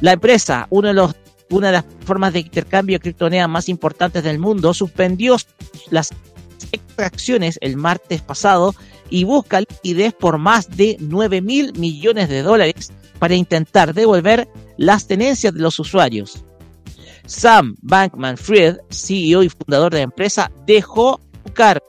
[0.00, 1.14] La empresa, uno de los
[1.50, 5.36] una de las formas de intercambio de criptomonedas más importantes del mundo, suspendió
[5.90, 6.12] las
[6.72, 8.74] extracciones el martes pasado
[9.10, 15.06] y busca liquidez por más de 9 mil millones de dólares para intentar devolver las
[15.06, 16.44] tenencias de los usuarios.
[17.26, 21.84] Sam Bankman Fried, CEO y fundador de la empresa, dejó su cargo.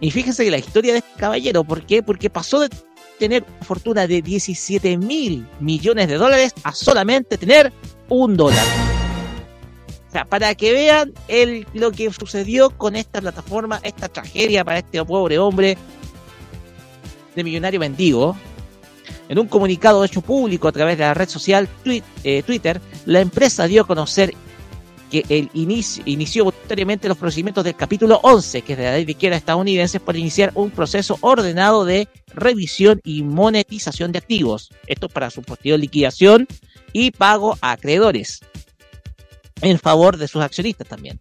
[0.00, 2.02] Y fíjense que la historia de este caballero, ¿por qué?
[2.02, 2.70] Porque pasó de
[3.18, 7.72] tener una fortuna de 17 mil millones de dólares a solamente tener
[8.10, 8.66] un dólar.
[10.08, 14.80] O sea, para que vean el, lo que sucedió con esta plataforma, esta tragedia para
[14.80, 15.78] este pobre hombre
[17.34, 18.36] de millonario mendigo.
[19.28, 21.68] En un comunicado hecho público a través de la red social
[22.24, 24.34] eh, Twitter, la empresa dio a conocer
[25.10, 29.04] que el inicio, inició voluntariamente los procedimientos del capítulo 11, que es de la ley
[29.04, 34.70] de quiebra estadounidense, por iniciar un proceso ordenado de revisión y monetización de activos.
[34.86, 36.48] Esto para su posterior liquidación
[36.92, 38.40] y pago a acreedores
[39.62, 41.20] en favor de sus accionistas también.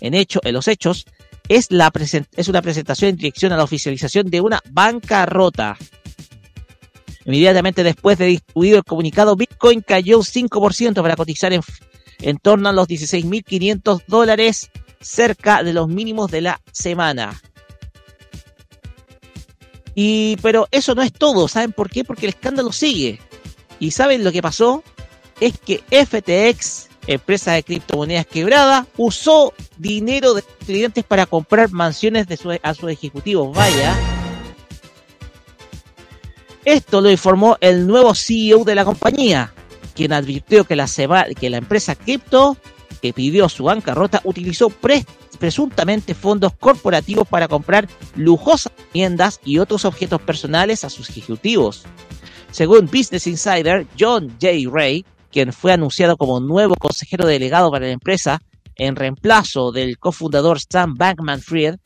[0.00, 1.06] En hecho, en los hechos,
[1.48, 1.92] es, la
[2.36, 5.76] es una presentación en dirección a la oficialización de una bancarrota.
[7.24, 11.60] Inmediatamente después de distribuido el comunicado, Bitcoin cayó un 5% para cotizar en,
[12.20, 17.40] en torno a los 16.500 dólares, cerca de los mínimos de la semana.
[19.94, 22.04] Y, pero eso no es todo, ¿saben por qué?
[22.04, 23.20] Porque el escándalo sigue.
[23.80, 24.84] ¿Y saben lo que pasó?
[25.40, 32.36] Es que FTX, empresa de criptomonedas quebrada, usó dinero de clientes para comprar mansiones de
[32.36, 33.56] su- a sus ejecutivos.
[33.56, 33.96] Vaya.
[36.64, 39.52] Esto lo informó el nuevo CEO de la compañía,
[39.94, 40.86] quien advirtió que la,
[41.38, 42.56] que la empresa cripto
[43.00, 45.06] que pidió su bancarrota utilizó pre-
[45.38, 51.84] presuntamente fondos corporativos para comprar lujosas viviendas y otros objetos personales a sus ejecutivos.
[52.50, 54.48] Según Business Insider, John J.
[54.70, 58.42] Ray, quien fue anunciado como nuevo consejero delegado para la empresa
[58.76, 61.76] en reemplazo del cofundador Sam Bankman-Fried,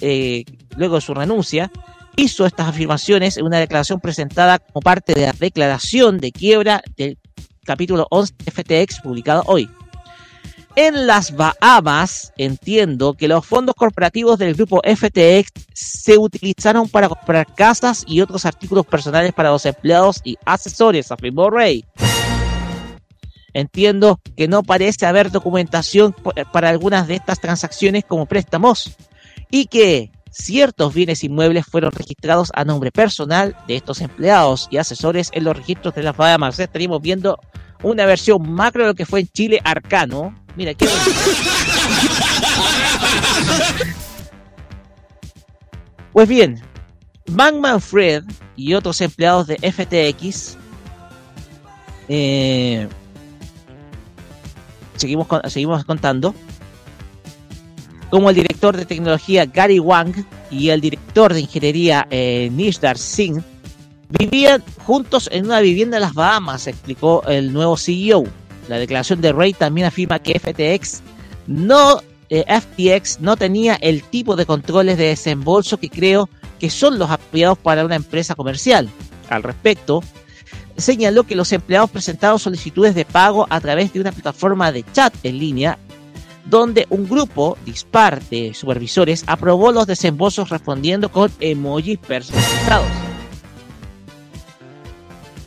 [0.00, 0.44] eh,
[0.76, 1.70] luego de su renuncia,
[2.16, 7.18] hizo estas afirmaciones en una declaración presentada como parte de la declaración de quiebra del
[7.64, 9.70] capítulo 11 de FTX publicado hoy.
[10.74, 17.46] En las Bahamas, entiendo que los fondos corporativos del grupo FTX se utilizaron para comprar
[17.54, 21.84] casas y otros artículos personales para los empleados y asesores, afirmó Ray.
[23.54, 26.14] Entiendo que no parece haber documentación
[26.52, 28.96] para algunas de estas transacciones como préstamos
[29.50, 35.30] y que ciertos bienes inmuebles fueron registrados a nombre personal de estos empleados y asesores
[35.32, 36.58] en los registros de las Bahamas.
[36.58, 37.38] Estaríamos viendo
[37.82, 40.34] una versión macro de lo que fue en Chile Arcano.
[40.56, 41.10] Mira, qué bonito.
[46.12, 46.62] Pues bien,
[47.26, 48.24] Bankman Fred
[48.54, 50.58] y otros empleados de FTX
[52.08, 52.86] eh,
[55.02, 56.34] seguimos, con- seguimos contando
[58.10, 60.14] como el director de tecnología Gary Wang
[60.50, 63.42] y el director de ingeniería eh, Nishdar Singh
[64.18, 68.24] vivían juntos en una vivienda en las Bahamas, explicó el nuevo CEO.
[68.68, 71.00] La declaración de Ray también afirma que FTX
[71.46, 76.28] no, eh, FTX no tenía el tipo de controles de desembolso que creo
[76.60, 78.90] que son los apropiados para una empresa comercial.
[79.30, 80.02] Al respecto,
[80.82, 85.14] señaló que los empleados presentaron solicitudes de pago a través de una plataforma de chat
[85.22, 85.78] en línea
[86.44, 92.86] donde un grupo dispar de supervisores aprobó los desembolsos respondiendo con emojis personalizados.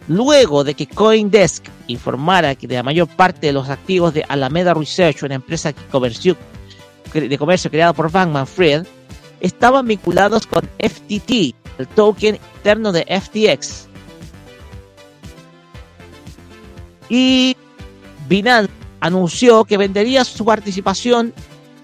[0.07, 5.23] Luego de que Coindesk informara que la mayor parte de los activos de Alameda Research,
[5.23, 8.85] una empresa de comercio creada por Bankman Fried,
[9.41, 13.87] estaban vinculados con FTT, el token interno de FTX.
[17.09, 17.55] Y
[18.27, 21.33] Binance anunció que vendería su participación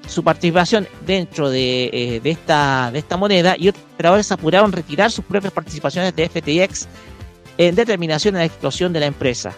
[0.07, 5.53] su participación dentro de, eh, de esta, moneda y otros operadores apuraron retirar sus propias
[5.53, 6.87] participaciones de FTX
[7.57, 9.53] en determinación de la explosión de la empresa.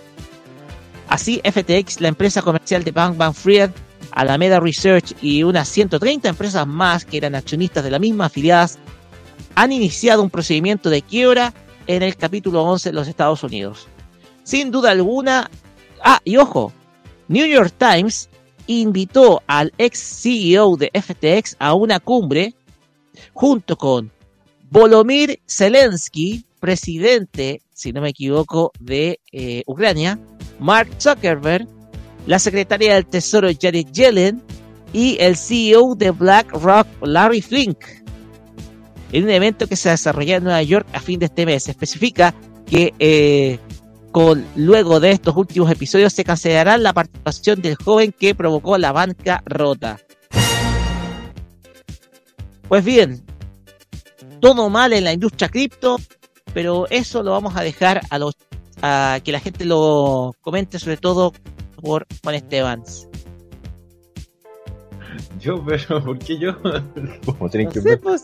[1.07, 3.71] Así, FTX, la empresa comercial de Bankman Fried,
[4.11, 8.77] Alameda Research y unas 130 empresas más que eran accionistas de la misma afiliadas,
[9.55, 11.53] han iniciado un procedimiento de quiebra
[11.87, 13.87] en el capítulo 11 de los Estados Unidos.
[14.43, 15.49] Sin duda alguna,
[16.03, 16.73] ah, y ojo,
[17.27, 18.29] New York Times
[18.67, 22.53] invitó al ex CEO de FTX a una cumbre
[23.33, 24.11] junto con
[24.69, 30.19] Volodymyr Zelensky, presidente, si no me equivoco, de eh, Ucrania,
[30.59, 31.67] Mark Zuckerberg,
[32.25, 34.41] la secretaria del Tesoro Janet Yellen
[34.93, 37.77] y el CEO de BlackRock, Larry Flink.
[39.11, 42.33] En un evento que se desarrolló en Nueva York a fin de este mes, especifica
[42.65, 43.59] que eh,
[44.13, 48.91] con luego de estos últimos episodios se cancelará la participación del joven que provocó la
[48.91, 49.99] banca rota.
[52.67, 53.25] Pues bien,
[54.39, 55.97] todo mal en la industria cripto,
[56.53, 58.35] pero eso lo vamos a dejar a los
[58.83, 61.33] a que la gente lo comente sobre todo
[61.81, 63.07] por Juan Estebans.
[65.39, 66.55] Yo, pero ¿por qué yo?
[67.25, 67.99] Como tienen No que sé, ver.
[67.99, 68.23] pues,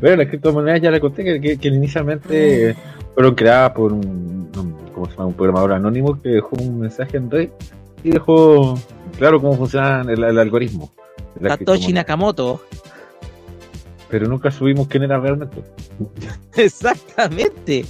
[0.00, 2.76] Bueno, las criptomonedas ya le conté que, que, que inicialmente
[3.18, 4.48] fueron creadas por un,
[4.94, 5.26] ¿cómo se llama?
[5.26, 7.50] un programador anónimo que dejó un mensaje en red
[8.04, 8.78] y dejó
[9.18, 10.92] claro cómo funciona el, el algoritmo.
[11.42, 11.92] Satoshi.
[11.92, 12.62] Nakamoto.
[14.08, 15.64] Pero nunca subimos quién era realmente.
[16.54, 17.86] Exactamente.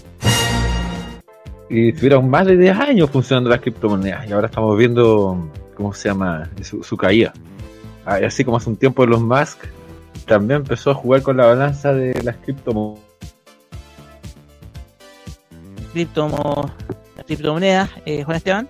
[1.69, 6.09] Y tuvieron más de 10 años funcionando las criptomonedas y ahora estamos viendo, ¿cómo se
[6.09, 6.49] llama?
[6.63, 7.35] Su, su caída.
[8.07, 9.59] Ah, Así como hace un tiempo Elon Musk
[10.25, 13.08] también empezó a jugar con la balanza de las criptomonedas.
[15.95, 16.71] Criptomo-
[17.27, 18.69] criptomonedas, eh, Juan Esteban.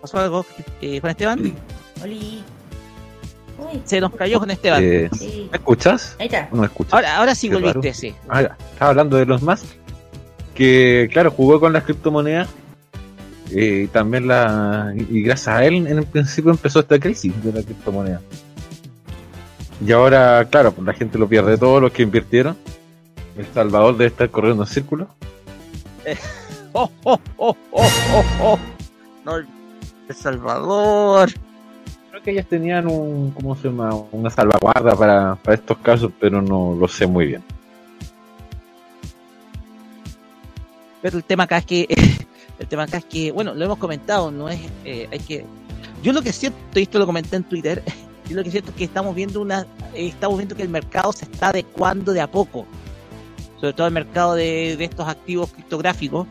[0.00, 0.44] ¿Pasó algo,
[0.80, 1.54] eh, Juan Esteban?
[2.02, 2.42] Oli.
[3.58, 4.82] Uy, Se nos cayó Juan Esteban.
[4.84, 5.48] Eh, sí.
[5.50, 6.16] ¿Me escuchas?
[6.18, 6.48] Ahí está.
[6.50, 6.92] ¿O no me escuchas?
[6.94, 7.94] Ahora, ahora sí Qué volviste, raro.
[7.94, 8.14] sí.
[8.28, 8.40] Ah.
[8.72, 9.64] Estaba hablando de Elon Musk,
[10.54, 12.48] que claro, jugó con las criptomonedas
[13.50, 17.52] eh, y también la y gracias a él en el principio empezó esta crisis de
[17.52, 18.20] la criptomoneda.
[19.84, 22.56] Y ahora, claro, pues la gente lo pierde todo, los que invirtieron.
[23.36, 25.08] El Salvador debe estar corriendo en círculo.
[26.72, 28.58] ¡Oh, oh, oh, oh, oh, oh!
[29.24, 31.30] No, El Salvador.
[32.10, 33.94] Creo que ellos tenían un, ¿cómo se llama?
[34.12, 37.44] Una salvaguarda para, para estos casos, pero no lo sé muy bien.
[41.04, 41.86] Pero el tema acá es que,
[42.58, 45.44] el tema acá es que, bueno, lo hemos comentado, no es, eh, hay que,
[46.02, 47.82] yo lo que siento, y esto lo comenté en Twitter,
[48.28, 51.12] yo lo que siento es que estamos viendo una, eh, estamos viendo que el mercado
[51.12, 52.66] se está adecuando de a poco,
[53.64, 56.26] sobre todo el mercado de, de estos activos criptográficos,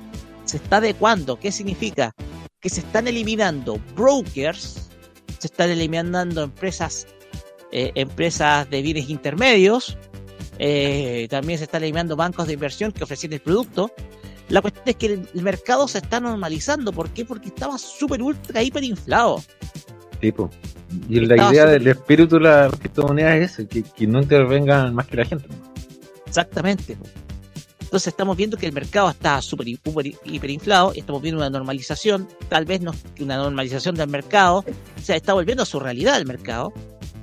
[0.45, 1.39] se está adecuando.
[1.39, 2.11] ¿Qué significa?
[2.59, 4.91] Que se están eliminando brokers,
[5.39, 7.07] se están eliminando empresas,
[7.71, 9.97] eh, empresas de bienes intermedios,
[10.59, 13.91] eh, también se están eliminando bancos de inversión que ofrecían el producto.
[14.49, 16.93] La cuestión es que el, el mercado se está normalizando.
[16.93, 17.25] ¿Por qué?
[17.25, 19.41] Porque estaba súper, ultra, hiper inflado.
[20.21, 20.51] Tipo.
[21.09, 25.07] Y la Estaba idea del espíritu de la criptomoneda es que, que no intervengan más
[25.07, 25.47] que la gente.
[26.27, 26.97] Exactamente.
[27.93, 32.27] Entonces estamos viendo que el mercado está súper hiper, hiperinflado y estamos viendo una normalización,
[32.49, 34.65] tal vez no una normalización del mercado,
[34.97, 36.73] o sea, está volviendo a su realidad el mercado.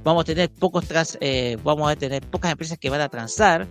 [0.05, 3.67] Vamos a tener pocos trans, eh, vamos a tener pocas empresas que van a transar,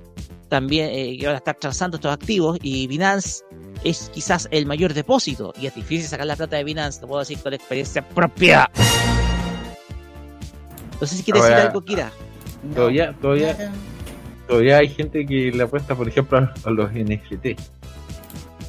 [0.49, 3.45] también eh, que van a estar transando estos activos y Binance
[3.85, 7.21] es quizás el mayor depósito y es difícil sacar la plata de Binance, lo puedo
[7.21, 8.69] decir con experiencia propia.
[10.99, 12.11] No sé si quiere decir algo, Kira.
[12.61, 12.75] No.
[12.75, 13.71] Todavía, todavía.
[14.49, 17.59] Todavía hay gente que le apuesta, por ejemplo, a, a los NFT.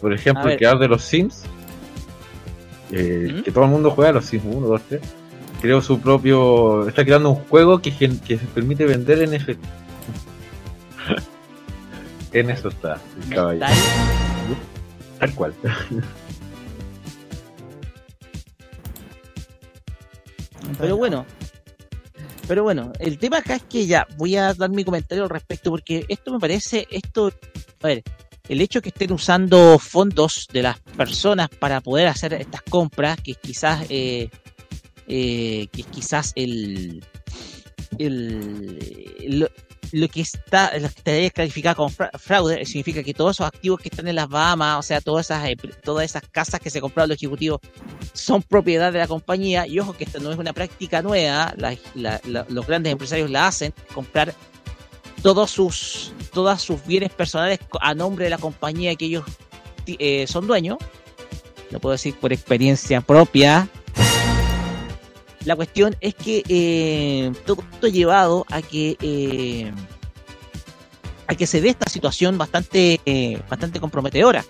[0.01, 1.45] Por ejemplo, el creador de los Sims,
[2.93, 3.43] eh, ¿Mm?
[3.43, 5.01] que todo el mundo juega a los Sims 1, 2, 3,
[5.63, 6.87] creó su propio.
[6.87, 9.59] Está creando un juego que, que se permite vender NFT.
[12.33, 13.65] en eso está el caballo.
[15.19, 15.55] Tal cual.
[20.79, 21.25] Pero bueno,
[22.51, 25.71] pero bueno, el tema acá es que ya voy a dar mi comentario al respecto
[25.71, 27.33] porque esto me parece, esto,
[27.81, 28.03] a ver,
[28.49, 33.35] el hecho que estén usando fondos de las personas para poder hacer estas compras, que
[33.35, 34.31] quizás, eh,
[35.07, 37.05] eh, que es quizás el,
[37.99, 39.49] el,
[39.93, 43.81] lo que está, lo que estaría calificado como fra- fraude, significa que todos esos activos
[43.81, 46.81] que están en las Bahamas, o sea, todas esas, empre- todas esas casas que se
[46.81, 47.61] compraron los ejecutivos
[48.13, 51.55] son propiedad de la compañía y ojo que esto no es una práctica nueva,
[51.95, 54.35] los grandes empresarios la hacen, comprar
[55.23, 56.13] todos sus
[56.59, 59.25] sus bienes personales a nombre de la compañía que ellos
[59.87, 60.79] eh, son dueños,
[61.71, 63.69] lo puedo decir por experiencia propia.
[65.45, 69.73] La cuestión es que eh, todo esto ha llevado a que eh,
[71.27, 74.45] a que se dé esta situación bastante eh, bastante comprometedora.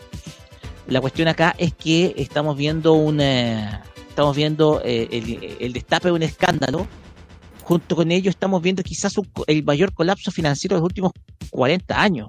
[0.88, 6.88] La cuestión acá es que estamos viendo una estamos viendo el, destape de un escándalo.
[7.62, 11.12] Junto con ello estamos viendo quizás un el mayor colapso financiero de los últimos
[11.50, 12.28] 40 años.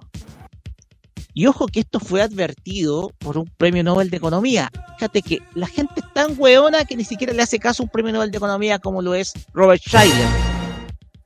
[1.33, 4.69] Y ojo que esto fue advertido por un premio Nobel de Economía.
[4.97, 7.89] Fíjate que la gente es tan hueona que ni siquiera le hace caso a un
[7.89, 10.27] premio Nobel de Economía como lo es Robert Schiller.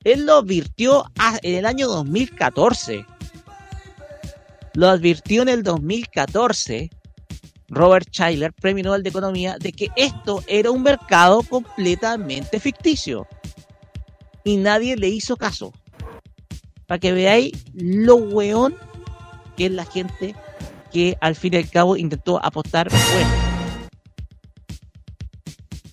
[0.04, 1.06] Él lo advirtió
[1.42, 3.06] en el año 2014.
[4.74, 6.92] Lo advirtió en el 2014
[7.70, 13.28] Robert Schiller, Premio Nobel de Economía, de que esto era un mercado completamente ficticio.
[14.44, 15.74] Y nadie le hizo caso.
[16.86, 18.76] Para que veáis lo weón
[19.56, 20.36] que es la gente
[20.92, 23.30] que al fin y al cabo intentó apostar bueno.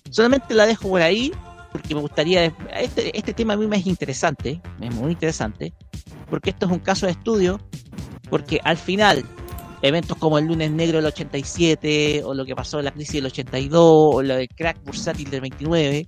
[0.09, 1.31] Solamente la dejo por ahí
[1.71, 2.53] porque me gustaría...
[2.79, 5.73] Este, este tema a mí me es interesante, es muy interesante,
[6.29, 7.59] porque esto es un caso de estudio,
[8.29, 9.25] porque al final
[9.81, 13.25] eventos como el lunes negro del 87 o lo que pasó en la crisis del
[13.25, 16.07] 82 o lo del crack bursátil del 29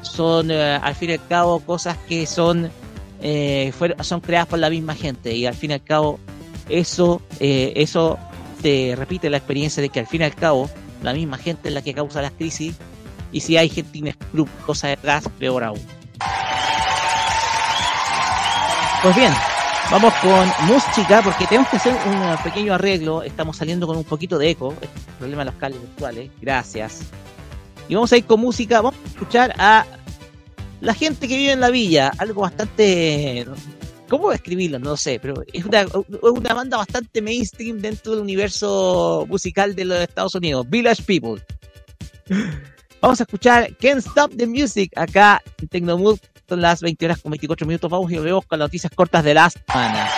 [0.00, 2.70] son eh, al fin y al cabo cosas que son
[3.20, 6.18] eh, fueron, son creadas por la misma gente y al fin y al cabo
[6.68, 8.18] eso eh, eso
[8.62, 10.70] te repite la experiencia de que al fin y al cabo
[11.02, 12.76] la misma gente es la que causa las crisis
[13.32, 15.80] y si hay gente inescrupulosa detrás peor aún
[19.02, 19.32] pues bien
[19.90, 23.22] Vamos con música porque tenemos que hacer un pequeño arreglo.
[23.22, 24.72] Estamos saliendo con un poquito de eco.
[24.80, 26.30] Este es el problema de los cables virtuales.
[26.40, 27.02] Gracias.
[27.88, 28.80] Y vamos a ir con música.
[28.80, 29.86] Vamos a escuchar a
[30.80, 32.10] la gente que vive en la villa.
[32.18, 33.46] Algo bastante.
[34.08, 34.78] ¿Cómo describirlo?
[34.78, 35.90] No sé, pero es una, es
[36.22, 40.68] una banda bastante mainstream dentro del universo musical de los Estados Unidos.
[40.68, 41.42] Village People.
[43.00, 46.18] Vamos a escuchar Can't Stop the Music acá en Tecnomood.
[46.48, 47.90] Son las 20 horas con 24 minutos.
[47.90, 50.08] Vamos y volvemos con las noticias cortas de la semana.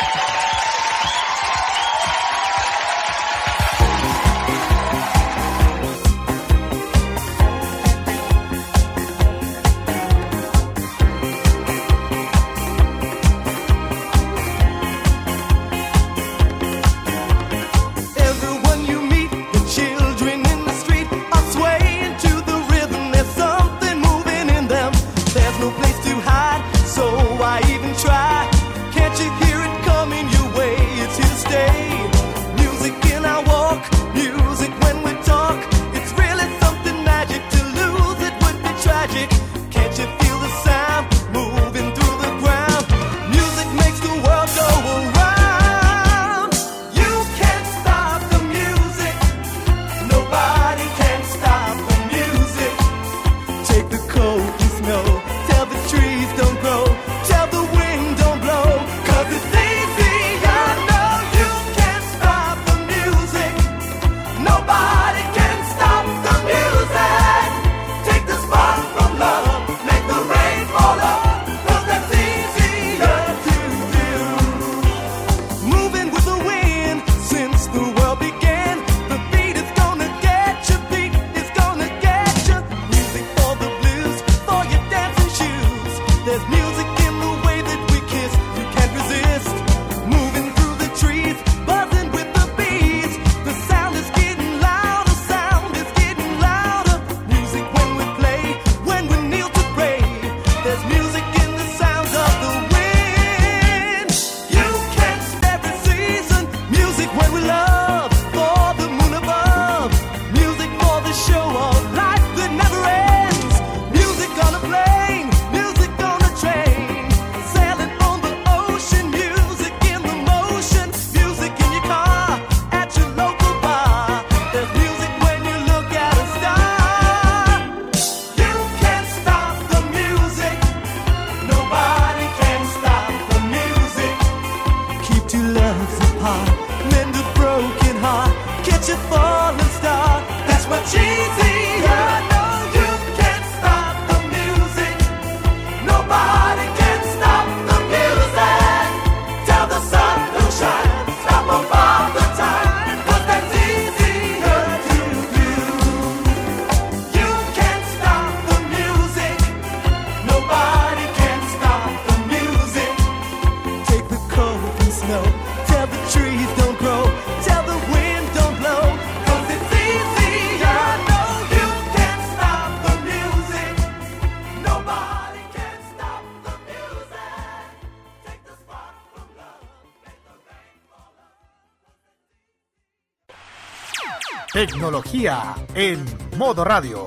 [184.56, 186.02] Tecnología en
[186.38, 187.06] modo radio.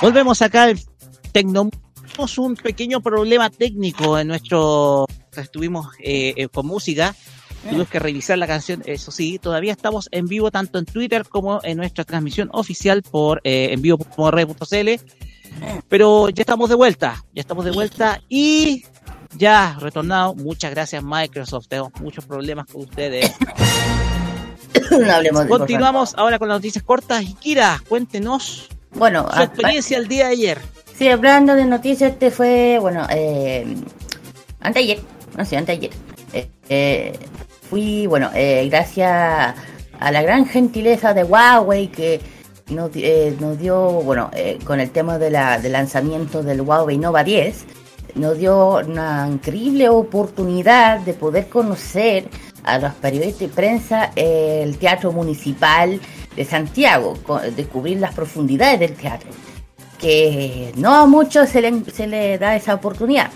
[0.00, 0.80] Volvemos acá al
[1.30, 1.70] Tecno.
[1.94, 5.06] Tuvimos un pequeño problema técnico en nuestro.
[5.36, 7.14] Estuvimos eh, eh, con música.
[7.62, 8.82] Tuvimos que revisar la canción.
[8.86, 13.40] Eso sí, todavía estamos en vivo tanto en Twitter como en nuestra transmisión oficial por
[13.44, 13.76] eh,
[14.56, 15.00] en.
[15.88, 17.24] Pero ya estamos de vuelta.
[17.34, 18.84] Ya estamos de vuelta y
[19.36, 20.34] ya retornado.
[20.34, 21.68] Muchas gracias, Microsoft.
[21.68, 23.32] Tenemos muchos problemas con ustedes.
[24.90, 27.22] no hablemos de Continuamos ahora con las noticias cortas.
[27.22, 28.68] Y Kira, cuéntenos.
[28.94, 30.58] Bueno, su experiencia el día de ayer.
[30.96, 33.66] Sí, hablando de noticias, este fue, bueno, eh,
[34.60, 35.00] anteayer,
[35.36, 35.90] no sé, anteayer.
[36.32, 37.18] Eh, eh,
[37.68, 39.54] fui, bueno, eh, gracias
[39.98, 42.20] a la gran gentileza de Huawei que
[42.94, 47.24] eh, nos dio, bueno, eh, con el tema de la, del lanzamiento del Huawei Nova
[47.24, 47.64] 10,
[48.14, 52.28] nos dio una increíble oportunidad de poder conocer
[52.64, 56.00] a los periodistas de prensa eh, el Teatro Municipal
[56.36, 59.30] de Santiago, co- descubrir las profundidades del teatro
[59.98, 63.30] que no a muchos se le da esa oportunidad.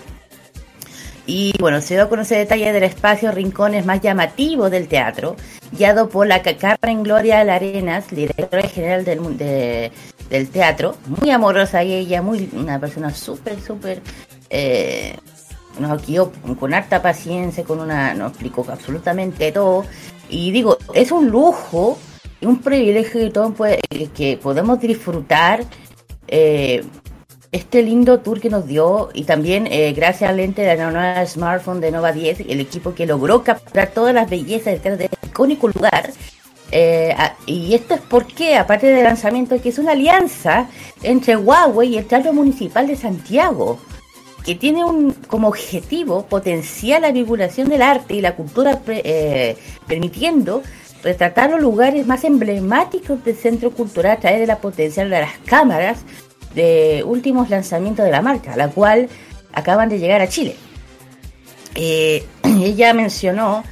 [1.27, 5.35] Y bueno, se dio a conocer detalles del espacio rincones más llamativos del teatro,
[5.73, 9.91] guiado por la ca- Carmen Gloria Larenas, directora general del, de-
[10.29, 10.95] del teatro.
[11.05, 14.01] Muy amorosa y ella, muy una persona súper, súper...
[14.49, 15.15] eh,
[15.79, 19.85] nos guió con harta paciencia, con una, nos explicó absolutamente todo.
[20.29, 21.99] Y digo, es un lujo
[22.39, 23.79] y un privilegio que todos puede-
[24.15, 25.63] que podemos disfrutar
[26.29, 26.83] eh,
[27.51, 31.25] este lindo tour que nos dio y también eh, gracias al lente de la nueva
[31.25, 35.27] smartphone de Nova 10, el equipo que logró capturar todas las bellezas detrás de este
[35.27, 36.11] icónico lugar.
[36.71, 40.69] Eh, y esto es porque, aparte del lanzamiento, que es una alianza
[41.01, 43.79] entre Huawei y el Teatro Municipal de Santiago
[44.43, 50.63] que tiene un, como objetivo potenciar la vinculación del arte y la cultura, eh, permitiendo
[51.03, 55.37] retratar los lugares más emblemáticos del centro cultural a través de la potencial de las
[55.45, 55.99] cámaras
[56.57, 59.07] de últimos lanzamientos de la marca, la cual
[59.53, 60.55] acaban de llegar a Chile.
[61.75, 63.63] Eh, ella mencionó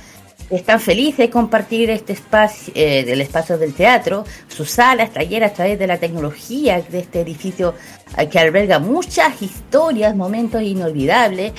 [0.48, 5.52] que están felices de compartir este espacio eh, del espacio del teatro, sus salas, talleres
[5.52, 7.74] a través de la tecnología de este edificio
[8.18, 11.54] eh, que alberga muchas historias, momentos inolvidables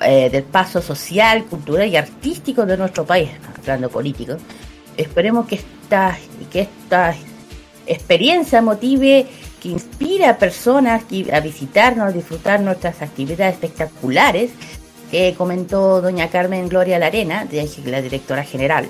[0.00, 4.36] eh, del paso social, cultural y artístico de nuestro país, hablando político.
[4.96, 6.16] Esperemos que esta,
[6.52, 7.14] que esta
[7.86, 9.26] experiencia motive,
[9.60, 14.50] que inspire a personas a visitarnos, a disfrutar nuestras actividades espectaculares,
[15.10, 17.46] que comentó doña Carmen Gloria Larena,
[17.84, 18.86] la directora general.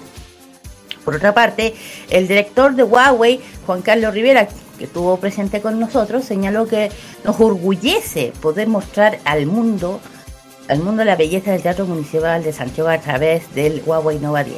[1.04, 1.74] Por otra parte,
[2.10, 4.48] el director de Huawei, Juan Carlos Rivera,
[4.78, 6.90] que estuvo presente con nosotros, señaló que
[7.24, 10.00] nos orgullece poder mostrar al mundo,
[10.68, 14.56] al mundo la belleza del Teatro Municipal de Santiago a través del Huawei Nova 10.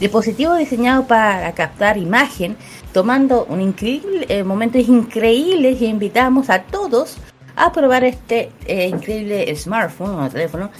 [0.00, 2.56] Dispositivo diseñado para captar imagen,
[2.96, 7.18] tomando un increíble, eh, momentos increíbles y invitamos a todos
[7.54, 10.70] a probar este eh, increíble smartphone o teléfono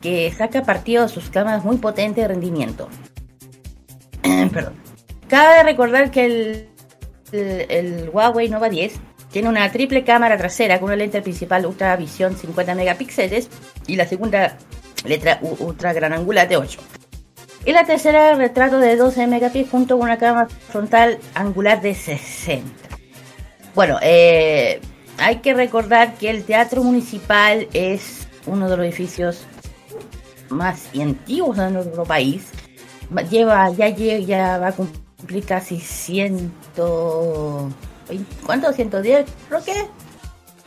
[0.00, 2.88] que saca partido de sus cámaras muy potentes de rendimiento.
[4.52, 4.74] Perdón.
[5.26, 6.68] Cabe recordar que
[7.32, 8.94] el, Huawei Nova 10
[9.32, 13.48] tiene una triple cámara trasera con una lente principal ultra visión 50 megapíxeles
[13.88, 14.58] y la segunda
[15.04, 16.78] letra ultra gran angular de 8.
[17.66, 22.68] Y la tercera retrato de 12 megapíxeles junto con una cámara frontal angular de 60.
[23.74, 24.80] Bueno, eh,
[25.18, 29.44] hay que recordar que el Teatro Municipal es uno de los edificios
[30.50, 32.48] más antiguos de nuestro país.
[33.16, 37.70] Va- Lleva, ya, ya va a cumplir casi ciento...
[38.44, 38.68] ¿Cuánto?
[38.72, 39.72] ¿110, Roque?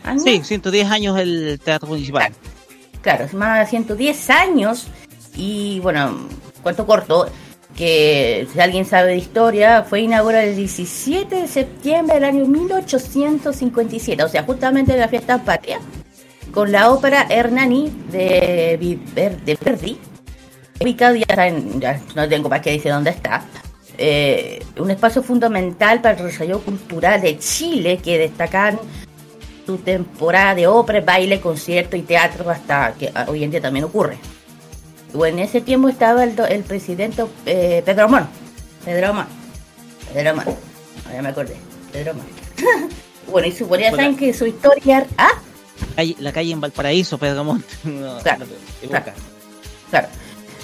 [0.03, 0.23] ¿Años?
[0.23, 2.33] Sí, 110 años el Teatro Municipal.
[3.01, 4.87] Claro, es más de 110 años
[5.35, 6.17] y bueno,
[6.62, 7.28] cuento corto,
[7.76, 14.24] que si alguien sabe de historia, fue inaugurado el 17 de septiembre del año 1857,
[14.24, 15.80] o sea, justamente en la fiesta patria,
[16.51, 19.99] con la ópera Hernani de, de Verdi,
[20.80, 23.43] ubicado ya en, ya no tengo más que decir dónde está,
[23.97, 28.80] eh, un espacio fundamental para el desarrollo cultural de Chile que destacan
[29.66, 34.18] su temporada de ópera, baile, concierto y teatro hasta que hoy en día también ocurre.
[35.18, 38.28] Bueno, en ese tiempo estaba el, do- el presidente eh, Pedro Mon.
[38.86, 39.26] Pedro Mon.
[40.13, 40.45] Pedro Mon.
[41.13, 41.55] Ya me acordé.
[41.91, 42.26] Pedro Mon.
[43.32, 45.05] bueno, y su, bueno, ya saben que su historia...
[45.18, 45.32] Ah,
[45.95, 47.65] Calle- la calle en Valparaíso, Pedro Montt.
[47.84, 48.45] No, Claro,
[48.89, 48.99] no.
[49.89, 50.07] Claro.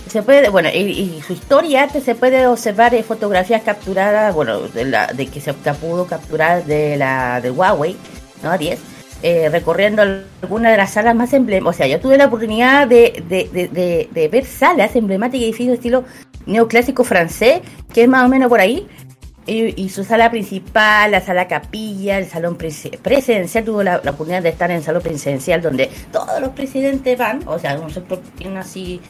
[0.09, 0.77] Se puede, bueno, y,
[1.17, 5.39] y su historia arte se puede observar en fotografías capturadas, bueno, de, la, de que
[5.39, 7.95] se pudo capturar de la de Huawei,
[8.43, 8.55] ¿no?
[8.57, 8.79] 10,
[9.23, 11.75] eh, recorriendo algunas de las salas más emblemáticas.
[11.75, 15.75] O sea, yo tuve la oportunidad de, de, de, de- ver salas emblemáticas y edificios
[15.75, 16.03] estilo
[16.45, 17.61] neoclásico francés,
[17.93, 18.85] que es más o menos por ahí.
[19.45, 24.69] Y, su sala principal, la sala capilla, el salón presidencial, tuvo la, oportunidad de estar
[24.71, 28.21] en el salón presidencial donde todos los presidentes van, o sea, un sector
[28.57, 29.01] así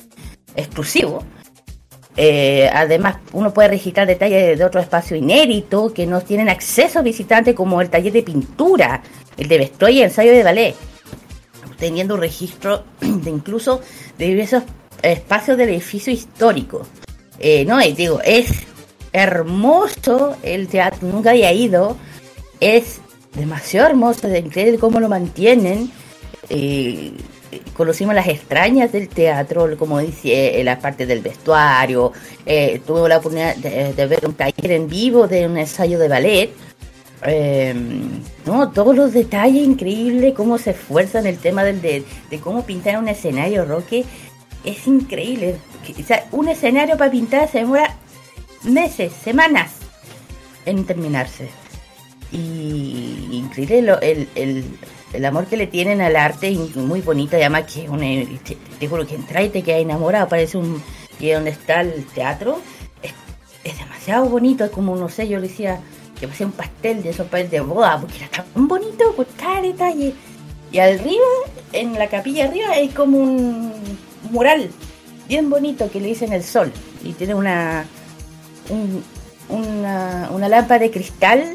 [0.56, 1.24] exclusivo.
[2.16, 7.00] Eh, además, uno puede registrar detalles de, de otro espacio inédito que no tienen acceso
[7.00, 9.02] a visitantes, como el taller de pintura,
[9.38, 10.76] el de vestuario y ensayo de ballet,
[11.78, 13.82] teniendo un registro de incluso
[14.18, 14.64] de diversos
[15.02, 16.86] espacios del edificio histórico.
[17.40, 18.64] Eh, no, digo, es
[19.12, 21.98] hermoso el teatro, nunca había ido,
[22.60, 23.00] es
[23.36, 25.92] demasiado hermoso, es increíble cómo lo mantienen.
[26.50, 27.12] Eh,
[27.76, 32.12] conocimos las extrañas del teatro, como dice, eh, la parte del vestuario,
[32.46, 36.50] eh, tuve la oportunidad de, ver un taller en vivo de un ensayo de ballet.
[37.26, 37.74] Eh,
[38.46, 42.04] no, todos los detalles increíbles, cómo se esfuerzan el tema del, de,
[42.42, 44.04] cómo pintar un escenario, Roque,
[44.64, 45.56] es increíble.
[46.00, 47.96] O sea, un escenario para pintar se demora
[48.64, 49.72] meses, semanas
[50.66, 51.50] en terminarse.
[52.32, 54.28] Y increíble lo- el,
[55.14, 58.00] el amor que le tienen al arte es muy bonito, y además que es un,
[58.44, 60.82] te, te juro que entra y te quedas enamorado, parece un...
[61.20, 62.60] Y donde está el teatro,
[63.02, 63.14] es,
[63.64, 65.80] es demasiado bonito, es como, no sé, yo le decía
[66.20, 69.62] que parecía un pastel de esos papeles de boda, porque era tan bonito, con cada
[69.62, 70.14] detalle.
[70.72, 71.26] Y arriba,
[71.72, 73.72] en la capilla arriba, hay como un
[74.32, 74.70] mural
[75.28, 76.72] bien bonito que le dicen el sol.
[77.04, 77.86] Y tiene una,
[78.70, 79.04] un-
[79.50, 81.54] una, una lámpara de cristal,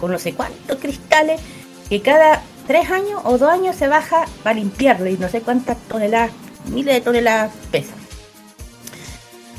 [0.00, 1.40] con no sé cuántos cristales,
[1.88, 5.76] que cada tres años o dos años se baja para limpiarlo y no sé cuántas
[5.88, 6.30] toneladas,
[6.66, 7.94] miles de toneladas pesa.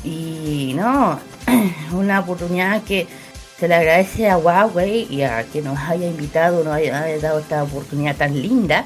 [0.02, 1.18] Y no,
[1.92, 3.06] una oportunidad que
[3.58, 7.62] se le agradece a Huawei y a que nos haya invitado, nos haya, dado esta
[7.62, 8.84] oportunidad tan linda.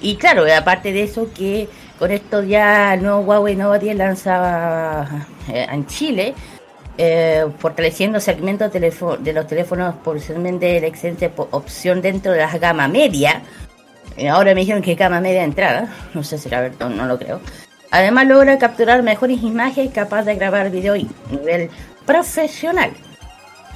[0.00, 5.26] Y claro, aparte de eso que con esto ya el nuevo Huawei Nova 10 lanzaba
[5.48, 6.34] eh, en Chile,
[6.96, 13.42] eh, fortaleciendo segmentos de, los teléfonos posiblemente la excelente opción dentro de la gama media.
[14.16, 17.18] Eh, ahora me dijeron que gama media entrada, no sé si era verdad, no lo
[17.18, 17.40] creo.
[17.90, 21.70] Además logra capturar mejores imágenes capaz de grabar video y nivel
[22.06, 22.90] profesional.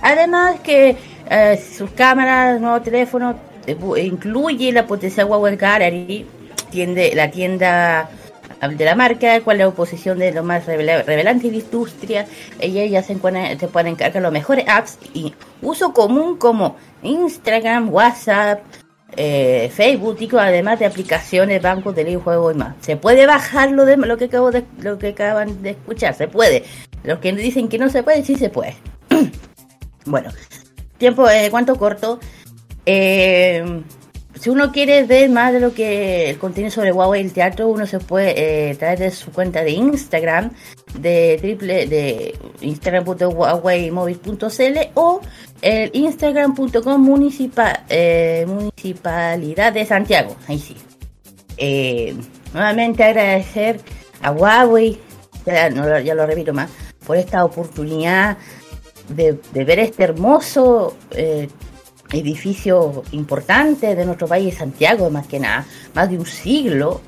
[0.03, 0.97] Además que
[1.31, 3.35] eh, sus cámaras, nuevo teléfono,
[3.67, 6.27] eh, incluye la potencia Huawei Gallery,
[6.71, 8.09] tiende, la tienda
[8.77, 12.27] de la marca, es la oposición de lo más revela- revelante de la industria.
[12.61, 17.91] Y ellas se, encuentran- se pueden encargar los mejores apps y uso común como Instagram,
[17.93, 18.61] WhatsApp,
[19.17, 22.75] eh, Facebook, además de aplicaciones, bancos de juegos y más.
[22.81, 26.29] Se puede bajar lo de lo que acabo de, lo que acaban de escuchar, se
[26.29, 26.65] puede.
[27.05, 28.77] Los que dicen que no se puede, sí se puede.
[30.05, 30.31] bueno,
[30.99, 32.19] tiempo eh, cuánto corto.
[32.87, 33.83] Eh,
[34.41, 37.69] si uno quiere ver más de lo que el contenido sobre Huawei y el teatro,
[37.69, 40.51] uno se puede eh, traer de su cuenta de Instagram,
[40.99, 45.21] de triple de instagram.huaweimóvil.cl o
[45.63, 50.37] el instagram.com municipal, eh, municipalidad de Santiago.
[50.47, 50.77] Ahí sí.
[51.57, 52.15] Eh,
[52.53, 53.81] nuevamente agradecer
[54.23, 55.01] a Huawei,
[55.45, 56.71] ya, no, ya lo repito más,
[57.05, 58.39] por esta oportunidad
[59.09, 61.49] de, de ver este hermoso eh,
[62.13, 67.01] edificio importante de nuestro país, Santiago, más que nada, más de un siglo.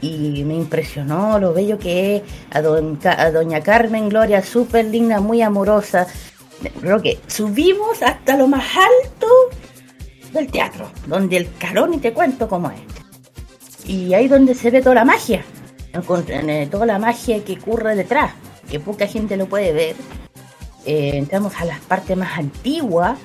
[0.00, 2.98] Y me impresionó lo bello que es a, don
[3.32, 6.06] doña Carmen Gloria, súper linda, muy amorosa.
[6.80, 9.26] Creo que subimos hasta lo más alto
[10.32, 12.80] del teatro, donde el carón y te cuento cómo es.
[13.88, 15.44] Y ahí donde se ve toda la magia,
[16.28, 18.32] eh, toda la magia que ocurre detrás,
[18.70, 19.96] que poca gente lo puede ver.
[20.84, 23.18] Eh, entramos a las partes más antiguas,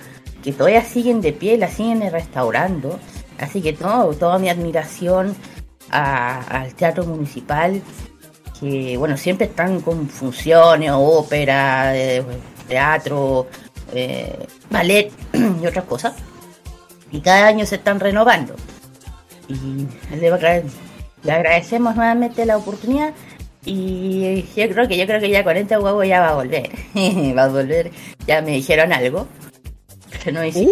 [0.44, 3.00] que todavía siguen de pie, las siguen restaurando.
[3.40, 5.36] Así que todo, toda mi admiración
[5.90, 7.82] a- al teatro municipal,
[8.60, 12.24] que bueno, siempre están con funciones, ópera, eh,
[12.68, 13.48] teatro,
[13.94, 15.12] eh, ballet
[15.62, 16.14] y otras cosas.
[17.12, 18.56] Y cada año se están renovando.
[19.50, 19.88] Y
[21.24, 23.14] le agradecemos nuevamente la oportunidad.
[23.66, 26.70] Y yo creo que yo creo que ya 40 huevos ya va a volver.
[27.38, 27.92] va a volver.
[28.26, 29.28] Ya me dijeron algo.
[30.24, 30.72] Que no hice no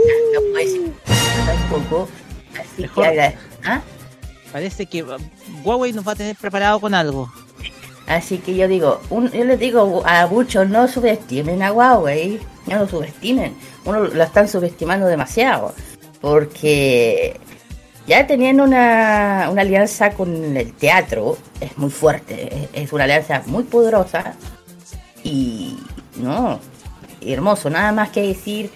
[0.51, 0.93] puedo decir
[1.45, 2.07] tampoco.
[2.59, 3.03] Así Mejor.
[3.11, 3.35] que
[3.65, 3.81] ¿Ah?
[4.51, 5.17] Parece que uh,
[5.63, 7.31] Huawei nos va a tener preparado con algo.
[8.07, 12.79] Así que yo digo, un- yo les digo a muchos, no subestimen a Huawei, no
[12.79, 15.75] lo subestimen, uno lo están subestimando demasiado,
[16.19, 17.39] porque
[18.07, 23.43] ya teniendo una, una alianza con el teatro, es muy fuerte, es, es una alianza
[23.45, 24.33] muy poderosa,
[25.23, 25.77] y
[26.15, 26.59] no,
[27.21, 28.71] hermoso, nada más que decir,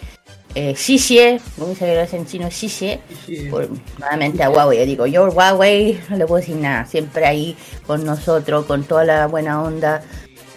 [0.55, 2.99] eh, xixie, como hace en chino, xixie,
[3.49, 3.67] por,
[3.99, 4.79] nuevamente a Huawei.
[4.79, 7.55] Yo digo, yo Huawei no le puedo decir nada, siempre ahí
[7.87, 10.01] con nosotros, con toda la buena onda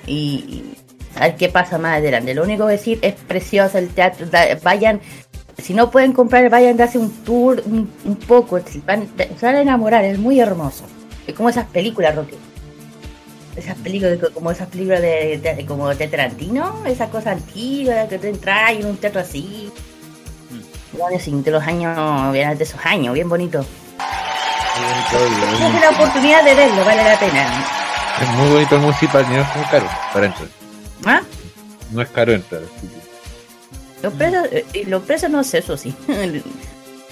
[0.06, 0.74] y, y
[1.16, 2.34] a ver qué pasa más adelante.
[2.34, 5.00] Lo único que decir es precioso el teatro, da- vayan,
[5.62, 9.54] si no pueden comprar, vayan, darse un tour un, un poco, se van, se van
[9.56, 10.84] a enamorar, es muy hermoso.
[11.26, 12.36] Es como esas películas, Roque.
[13.56, 18.18] Esas películas, de- como esas películas de, de- como de Tarantino, esas cosas antiguas que
[18.18, 19.70] te entras en un teatro así.
[20.92, 23.64] De años, de los años, de esos años, bien bonito.
[25.58, 27.46] Tienes la oportunidad de verlo, vale la pena.
[28.22, 30.48] Es muy bonito el municipal, no es muy caro para entrar.
[31.04, 31.20] ¿Ah?
[31.92, 32.62] No es caro entrar.
[32.62, 35.94] así que- Los precios, eh, los precios no sé, eso sí.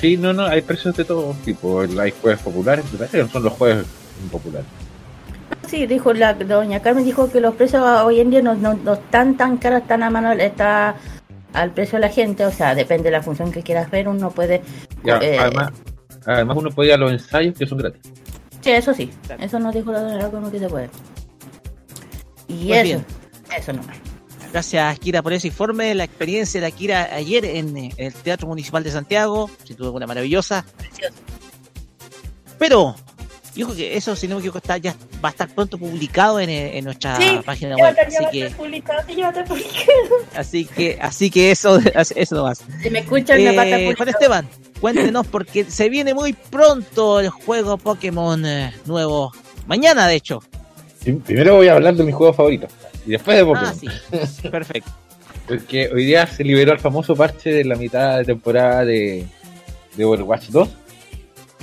[0.00, 1.80] Sí, no, no, hay precios de todo tipo.
[2.00, 2.84] Hay jueves populares,
[3.32, 3.86] son los jueves
[4.30, 4.66] populares.
[5.68, 8.94] Sí, dijo la doña Carmen dijo que los precios hoy en día no, no, no
[8.94, 10.96] están tan caros, están a mano, está
[11.52, 14.30] al precio de la gente, o sea, depende de la función que quieras ver, uno
[14.30, 14.62] puede...
[15.04, 15.72] Ya, eh, además,
[16.26, 18.02] además uno puede ir a los ensayos que son gratis.
[18.60, 20.90] Sí, eso sí, eso nos dijo la doña Carmen que se puede.
[22.48, 23.06] Y Pues eso, bien.
[23.56, 23.96] eso nomás.
[24.52, 25.94] Gracias, Kira, por ese informe.
[25.96, 30.06] La experiencia de Kira ayer en eh, el Teatro Municipal de Santiago, sin duda alguna
[30.06, 30.64] maravillosa.
[30.76, 31.14] Precioso.
[32.58, 32.94] Pero,
[33.54, 34.94] yo creo que eso, si no me equivoco, está, ya
[35.24, 37.98] va a estar pronto publicado en, eh, en nuestra Sí, página ya va a web.
[38.00, 40.16] estar- ya Así que, estar publicado, sí, ya va a estar publicado.
[40.36, 41.78] así que, así que eso,
[42.16, 42.62] eso nomás.
[42.82, 44.10] Si me escuchan, me va a estar Eh, Juan publicado.
[44.10, 44.48] Esteban,
[44.80, 49.32] cuéntenos porque se viene muy pronto el juego Pokémon eh, nuevo.
[49.66, 50.42] Mañana, de hecho.
[51.02, 52.66] Prim- Primero voy a hablar de mi juego favorito.
[53.06, 53.68] Y después de Pokémon.
[53.70, 54.48] Ah, sí.
[54.50, 54.90] Perfecto.
[55.46, 59.26] Porque hoy día se liberó el famoso parche de la mitad de temporada de,
[59.94, 60.68] de Overwatch 2.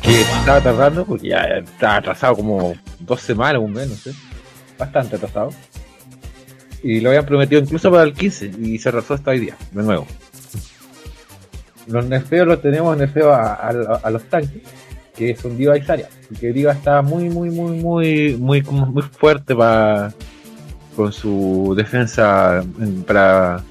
[0.01, 4.11] Que estaba tardando porque ya estaba atrasado como dos semanas, un mes, no.
[4.77, 5.51] Bastante atrasado.
[6.83, 9.83] Y lo habían prometido incluso para el 15 y se atrasó hasta hoy día, de
[9.83, 10.07] nuevo.
[11.87, 14.61] Los nerfeos los tenemos nerfeos a, a- a los tanques,
[15.15, 16.09] que son Diva y Zarya.
[16.29, 20.11] Porque Diva está muy, muy, muy, muy, muy, muy fuerte para
[20.95, 23.61] con su defensa en- para,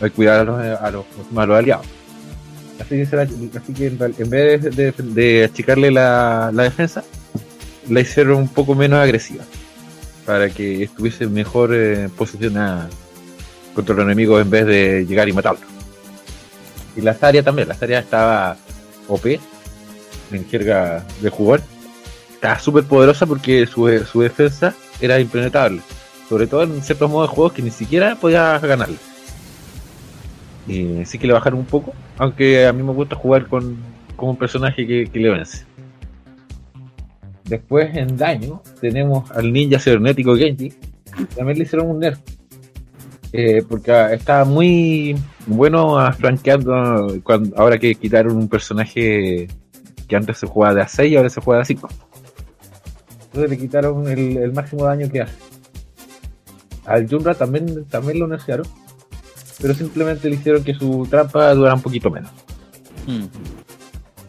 [0.00, 1.04] para cuidar a los, a los,
[1.36, 1.86] a los aliados.
[2.80, 4.62] Así que, en, vez
[5.14, 7.02] de, achicarle la, la defensa,
[7.88, 9.44] la hicieron un poco menos agresiva
[10.24, 12.88] para que estuviese mejor eh, posicionada
[13.74, 15.68] contra los enemigos en vez de llegar y matarlos.
[16.96, 18.56] Y la Zarya también, la Zarya estaba
[19.06, 19.26] OP
[20.32, 21.62] en jerga de jugador.
[22.34, 25.80] Estaba súper poderosa porque su, su defensa era impenetrable.
[26.28, 28.96] Sobre todo en ciertos modos de juegos que ni siquiera podía ganarle.
[30.66, 33.76] Y sí que le bajaron un poco, aunque a mí me gusta jugar con,
[34.16, 35.64] con un personaje que, que le vence.
[37.44, 40.72] Después en daño tenemos al ninja cibernético Genji.
[41.36, 42.18] También le hicieron un nerf.
[43.32, 49.48] Eh, porque estaba muy bueno flanqueando cuando, ahora que quitaron un personaje
[50.08, 51.88] que antes se jugaba de a 6 y ahora se juega de a 5.
[53.24, 55.34] Entonces le quitaron el, el máximo daño que hace.
[56.86, 58.66] Al Junra también, también lo nerfearon,
[59.60, 62.30] pero simplemente le hicieron que su trampa durara un poquito menos.
[63.06, 63.24] Mm.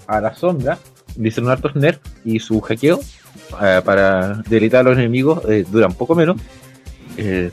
[0.08, 0.78] A la sombra
[1.18, 3.00] le hicieron hartos nerfs y su hackeo
[3.62, 6.38] eh, para delitar a los enemigos eh, dura un poco menos.
[7.18, 7.52] Eh,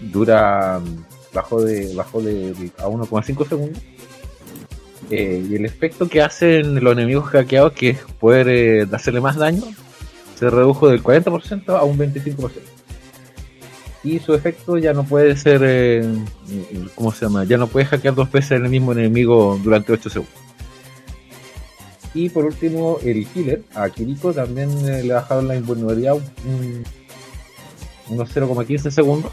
[0.00, 3.82] dura mm, bajo de bajo de, de- a 1,5 segundos.
[5.10, 9.62] Eh, y el efecto que hacen los enemigos hackeados, que es poder hacerle más daño,
[10.38, 12.50] se redujo del 40% a un 25%.
[14.04, 16.04] Y su efecto ya no puede ser, eh,
[16.94, 17.44] ¿cómo se llama?
[17.44, 20.34] Ya no puede hackear dos veces el mismo enemigo durante 8 segundos.
[22.14, 26.84] Y por último, el healer, a Kiriko también eh, le bajaron la invulnerabilidad un-
[28.08, 29.32] unos 0,15 segundos.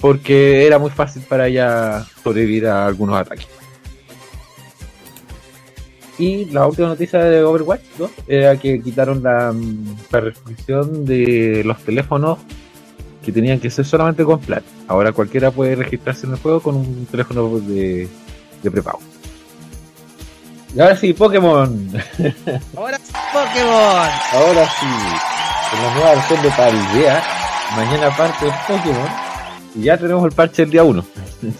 [0.00, 3.46] Porque era muy fácil para ella sobrevivir a algunos ataques.
[6.18, 11.62] Y la última noticia de Overwatch 2 era que quitaron la, mm, la restricción de
[11.64, 12.38] los teléfonos
[13.28, 14.62] que tenían que ser solamente con plan.
[14.86, 18.08] Ahora cualquiera puede registrarse en el juego con un teléfono de,
[18.62, 19.00] de prepago.
[20.74, 21.88] Y ahora sí, Pokémon.
[22.74, 24.08] Ahora sí, Pokémon.
[24.32, 24.86] Ahora sí,
[25.70, 27.22] con la nueva versión de Paldea,
[27.76, 29.08] mañana parte Pokémon
[29.74, 31.04] y ya tenemos el parche del día 1.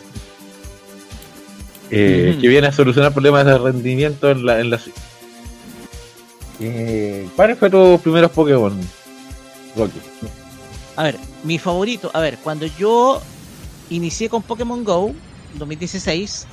[1.91, 2.39] eh.
[2.41, 4.95] Que viene a solucionar problemas de rendimiento en la, en la Switch.
[6.61, 8.81] Eh, ¿Cuáles fueron tus primeros Pokémon,
[9.77, 10.01] Rocky?
[10.97, 13.20] A ver, mi favorito, a ver, cuando yo
[13.91, 15.12] inicié con Pokémon Go,
[15.55, 16.47] 2016,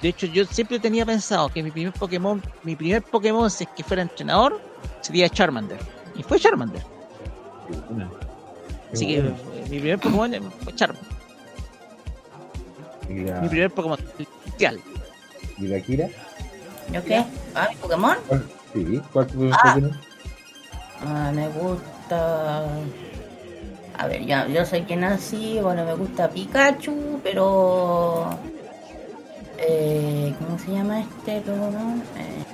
[0.00, 3.70] de hecho yo siempre tenía pensado que mi primer Pokémon, mi primer Pokémon, si es
[3.76, 4.60] que fuera entrenador,
[5.00, 5.78] sería Charmander.
[6.16, 6.82] Y fue Charmander.
[8.92, 9.34] Así que eh,
[9.70, 11.12] mi primer Pokémon fue Charmander.
[13.08, 14.80] ¿Y la, Mi primer Pokémon especial.
[15.58, 16.08] y la Kira?
[16.92, 17.24] ¿Yo qué?
[17.54, 18.16] ¿Ah, mi Pokémon?
[18.26, 19.58] ¿Cuál- Sí, ¿cuál fue el Ah.
[19.74, 20.00] Pokémon?
[21.04, 22.64] Ah, me gusta.
[24.02, 28.36] A ver, ya, yo soy que nací, bueno, me gusta Pikachu, pero.
[29.58, 32.02] Eh, ¿Cómo se llama este Pokémon?
[32.18, 32.44] Eh,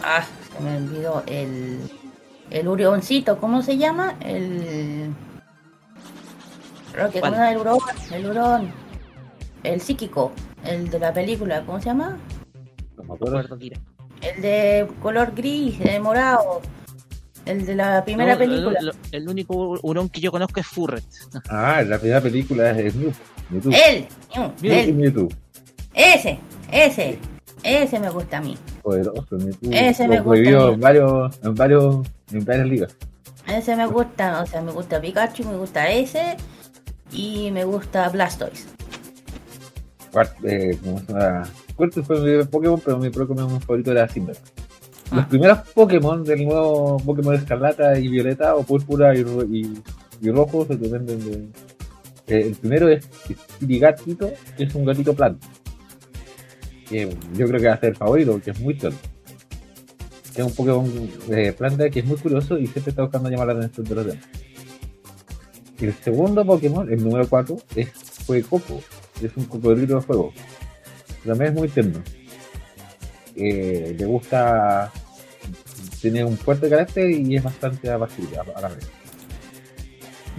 [0.00, 1.90] Ah, se me olvidó el.
[2.50, 4.14] El Urioncito, ¿cómo se llama?
[4.20, 5.12] El.
[6.92, 7.32] Creo que ¿Cuál?
[7.32, 7.78] ¿cómo se llama el Urón?
[8.12, 8.72] El Urón.
[9.64, 10.30] El psíquico,
[10.64, 12.16] el de la película, ¿cómo se llama?
[12.96, 13.58] No me acuerdo.
[14.20, 16.62] El de color gris, de morado.
[17.48, 18.78] El de la primera No, película.
[18.80, 21.02] lo- lo- el único hurón que yo conozco es Furret.
[21.48, 23.12] Ah, la primera película es Mew.
[23.50, 23.72] Mewtwo.
[23.72, 24.94] Él, mm, Mew- él.
[24.94, 25.28] Mewtwo.
[25.94, 26.38] Ese,
[26.70, 27.18] ese,
[27.62, 28.56] ese me gusta a mí.
[28.82, 29.70] Poderoso, Mewtwo.
[29.72, 32.96] Ese me gusta en varios, en varios, en varias ligas.
[33.46, 36.36] Ese me gusta, o sea, me gusta Pikachu, me gusta ese.
[37.10, 38.66] Y me gusta Blastoise.
[40.12, 41.48] Cuart- eh, ¿cómo se llama?
[41.74, 44.32] Cuarto fue mi Pokémon, pero mi Pokémon favorito era Simba.
[45.10, 45.28] Los Ah.
[45.28, 49.82] primeros Pokémon del nuevo Pokémon Escarlata y Violeta, o Púrpura y, y,
[50.20, 51.34] y Rojo, se dependen de.
[52.26, 53.08] eh, el primero es
[53.60, 55.46] Gatito, que es un gatito planta.
[56.88, 58.98] Que yo creo que va a ser el favorito, porque es muy tonto.
[60.34, 63.52] es un Pokémon de planta que es muy curioso y siempre está buscando llamar la
[63.54, 64.24] atención de los demás.
[65.80, 67.88] El segundo Pokémon, el número 4, es
[68.26, 68.80] Fuecoco,
[69.22, 70.32] es un cocodrilo de fuego.
[71.24, 72.02] También es muy tierno.
[73.38, 74.92] Eh, le gusta,
[76.00, 78.88] tiene un fuerte carácter y es bastante apacible a, la vez.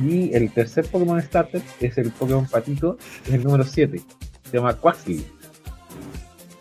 [0.03, 4.01] Y el tercer Pokémon Starter es el Pokémon Patito, es el número 7.
[4.49, 5.25] Se llama Quaxly,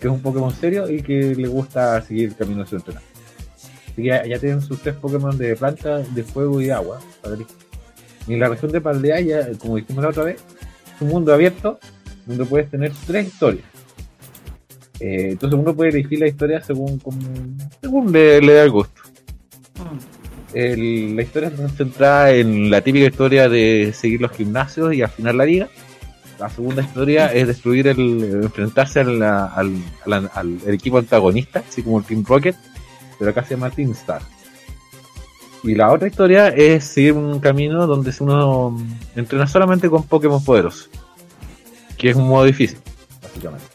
[0.00, 3.08] que es un Pokémon serio y que le gusta seguir el camino de su entrenador.
[3.92, 7.00] Así que ya, tienen sus tres Pokémon de planta, de fuego y de agua.
[8.28, 10.36] Y en la región de Paldea, ya, como dijimos la otra vez,
[10.94, 11.80] es un mundo abierto
[12.26, 13.64] donde puedes tener tres historias.
[15.00, 17.18] Eh, entonces uno puede elegir la historia según, como-
[17.80, 19.02] según le, le da el gusto.
[20.54, 25.34] El- la historia está centrada en la típica historia de seguir los gimnasios y afinar
[25.34, 25.68] la liga.
[26.38, 29.72] La segunda historia es destruir el, enfrentarse al, al,
[30.06, 32.56] al- al- el equipo antagonista, así como el Team Rocket,
[33.18, 34.22] pero acá se llama Team Star.
[35.64, 38.80] Y la otra historia es seguir un camino donde uno
[39.16, 40.88] entrena solamente con Pokémon poderosos,
[41.96, 42.78] que es un modo difícil,
[43.20, 43.66] básicamente.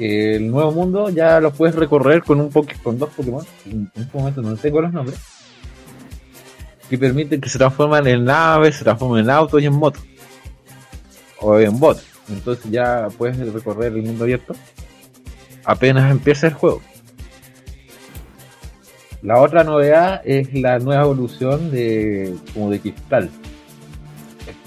[0.00, 4.18] El nuevo mundo ya lo puedes recorrer con un poke- con dos Pokémon, en este
[4.18, 5.18] momento no tengo los nombres,
[6.88, 10.02] que permiten que se transforman en naves, se transformen en autos y en motos.
[11.40, 12.04] O en bots.
[12.30, 14.54] Entonces ya puedes recorrer el mundo abierto
[15.64, 16.82] apenas empieza el juego.
[19.22, 23.30] La otra novedad es la nueva evolución de como de cristal.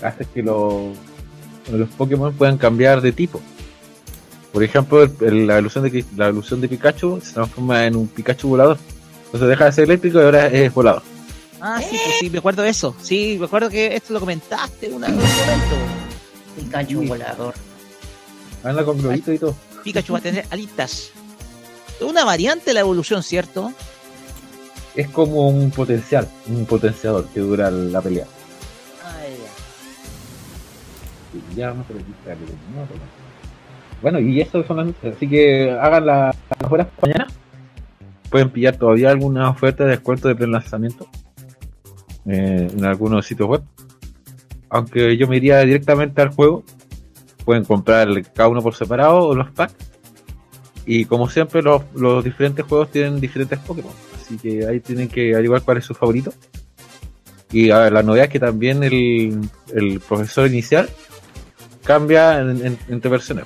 [0.01, 0.95] Hace que los,
[1.71, 3.41] los Pokémon puedan cambiar de tipo.
[4.53, 7.95] Por ejemplo, el- el- la, evolución de, Cri- la evolución de Pikachu se transforma en
[7.95, 8.77] un Pikachu volador.
[9.25, 11.01] Entonces deja de ser eléctrico y ahora es volador.
[11.59, 12.95] Ah, sí, pues sí, me acuerdo de eso.
[13.01, 15.75] Sí, me acuerdo que esto lo comentaste una, en un momento.
[16.57, 17.53] Pikachu volador.
[18.63, 19.55] Anda con globito y todo.
[19.83, 21.09] Pikachu va a tener alitas.
[21.99, 23.73] Es una variante de la evolución, ¿cierto?
[24.95, 28.27] Es como un potencial, un potenciador que dura la pelea.
[31.33, 32.35] Y ya no te lo quité, pero
[32.75, 33.22] no, pero-
[34.03, 35.15] Bueno, y eso son las noticias.
[35.15, 37.25] Así que hagan la- las horas mañana.
[38.29, 41.07] Pueden pillar todavía algunas ofertas de descuento de pre-lanzamiento
[42.27, 43.61] eh, en algunos sitios web.
[44.69, 46.63] Aunque yo me iría directamente al juego.
[47.45, 49.73] Pueden comprar cada uno por separado o los packs.
[50.85, 53.91] Y como siempre, los, los diferentes juegos tienen diferentes Pokémon.
[54.15, 56.33] Así que ahí tienen que averiguar cuál es su favorito.
[57.51, 59.39] Y a ver, la novedad es que también el,
[59.73, 60.89] el profesor inicial
[61.83, 63.45] cambia en- en- entre versiones.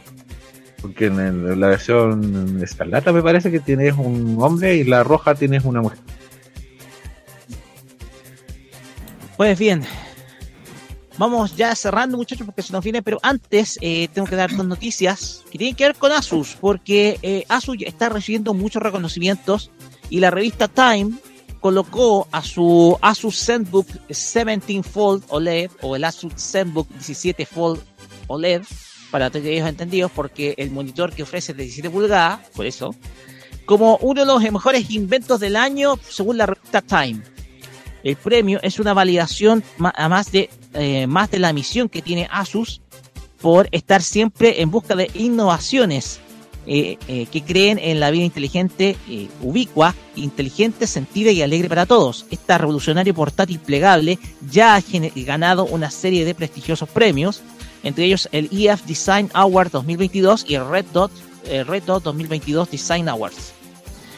[0.81, 5.65] Porque en, la versión escarlata me parece que tienes un hombre y la roja tienes
[5.65, 5.99] una mujer.
[9.37, 9.83] Pues bien,
[11.17, 14.65] vamos ya cerrando muchachos porque se nos viene, pero antes eh, tengo que dar dos
[14.65, 19.71] noticias que tienen que ver con Asus, porque eh, Asus está recibiendo muchos reconocimientos
[20.09, 21.11] y la revista Time
[21.59, 27.81] colocó a su Asus ZenBook 17 Fold OLED o el Asus ZenBook 17 Fold
[28.27, 28.63] OLED,
[29.17, 32.93] para aquellos entendidos, porque el monitor que ofrece es de 17 pulgadas, por eso,
[33.65, 37.21] como uno de los mejores inventos del año según la revista Time.
[38.03, 42.27] El premio es una validación a más de, eh, más de la misión que tiene
[42.31, 42.81] Asus
[43.41, 46.19] por estar siempre en busca de innovaciones
[46.69, 51.85] eh, eh, que creen en la vida inteligente, eh, ubicua, inteligente, sentida y alegre para
[51.85, 52.25] todos.
[52.29, 54.19] Esta revolucionario portátil plegable
[54.51, 54.83] ya ha
[55.15, 57.41] ganado una serie de prestigiosos premios,
[57.87, 61.11] entre ellos el EF Design Award 2022 y el Red Dot,
[61.45, 63.53] eh, Red Dot 2022 Design Awards.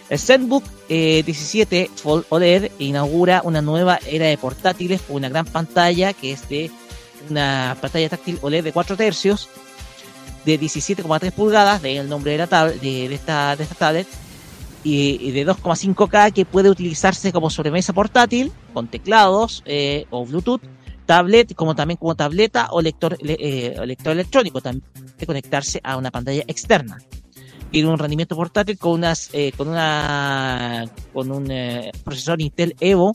[0.10, 5.46] El ZenBook eh, 17 Fold OLED inaugura una nueva era de portátiles con una gran
[5.46, 6.72] pantalla que es de
[7.30, 9.50] una pantalla táctil OLED de 4 tercios
[10.46, 14.08] de 17,3 pulgadas, de el nombre de, la de, esta, de esta tablet,
[14.84, 20.62] y de 2,5K que puede utilizarse como sobremesa portátil con teclados eh, o Bluetooth,
[21.10, 24.84] tablet, como también como tableta o lector, le- eh, lector electrónico, también
[25.18, 27.00] de conectarse a una pantalla externa.
[27.72, 33.14] Tiene un rendimiento portátil con unas eh, con una con un eh, procesador Intel Evo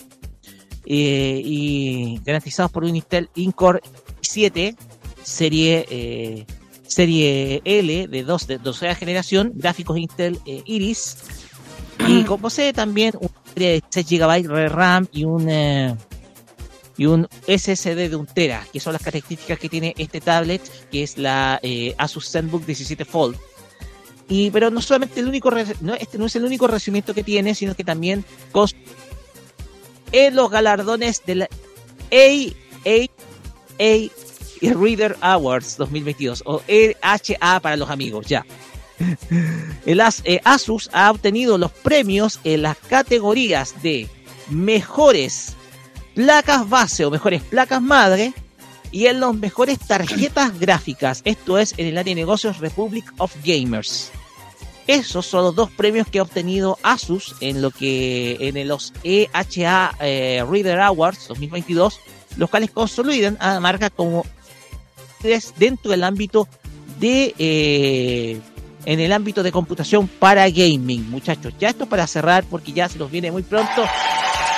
[0.86, 3.80] eh, y garantizados por un Intel Incore
[4.22, 4.74] 7
[5.22, 6.46] serie eh,
[6.82, 11.16] serie L de 2 de 12 generación gráficos Intel Iris
[12.08, 15.48] y posee también una serie de 6 GB de RAM y un
[16.96, 21.02] y un SSD de un tera, que son las características que tiene este tablet, que
[21.02, 23.36] es la eh, Asus ZenBook 17 Fold.
[24.28, 25.50] Y, pero no solamente el único,
[25.80, 28.74] no, este no es el único recibimiento que tiene, sino que también cos-
[30.12, 31.48] en los galardones de la
[32.10, 33.08] AAA
[34.62, 36.62] Reader Awards 2022, o
[37.02, 38.46] HA para los amigos, ya.
[39.84, 44.08] El eh, Asus ha obtenido los premios en las categorías de
[44.48, 45.54] mejores
[46.14, 48.32] placas base o mejores placas madre
[48.90, 51.20] y en los mejores tarjetas gráficas.
[51.24, 54.10] Esto es en el área de negocios Republic of Gamers.
[54.86, 59.96] Esos son los dos premios que ha obtenido Asus en lo que en los EHA
[60.00, 62.00] eh, Reader Awards 2022,
[62.36, 64.26] los cuales consolidan a la marca como
[65.56, 66.46] dentro del ámbito
[67.00, 68.40] de eh,
[68.84, 71.54] en el ámbito de computación para gaming, muchachos.
[71.58, 73.86] Ya esto para cerrar porque ya se nos viene muy pronto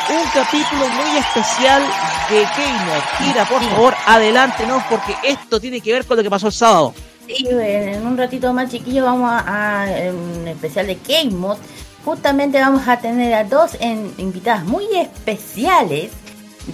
[0.09, 1.83] un capítulo muy especial
[2.31, 3.03] de Gamer.
[3.19, 6.95] Kira, por favor, adelántenos porque esto tiene que ver con lo que pasó el sábado.
[7.27, 11.59] Sí, en un ratito más, chiquillos, vamos a, en un especial de Game Mod.
[12.05, 13.73] Justamente vamos a tener a dos
[14.19, 16.12] invitadas muy especiales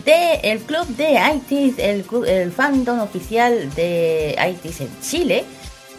[0.05, 5.45] del club de ITs, el, club- el fandom oficial de ITs en Chile.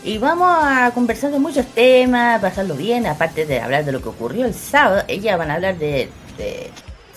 [0.05, 4.10] Y vamos a conversar de muchos temas, pasarlo bien, aparte de hablar de lo que
[4.10, 5.03] ocurrió el sábado.
[5.07, 6.10] Ellas van a hablar de,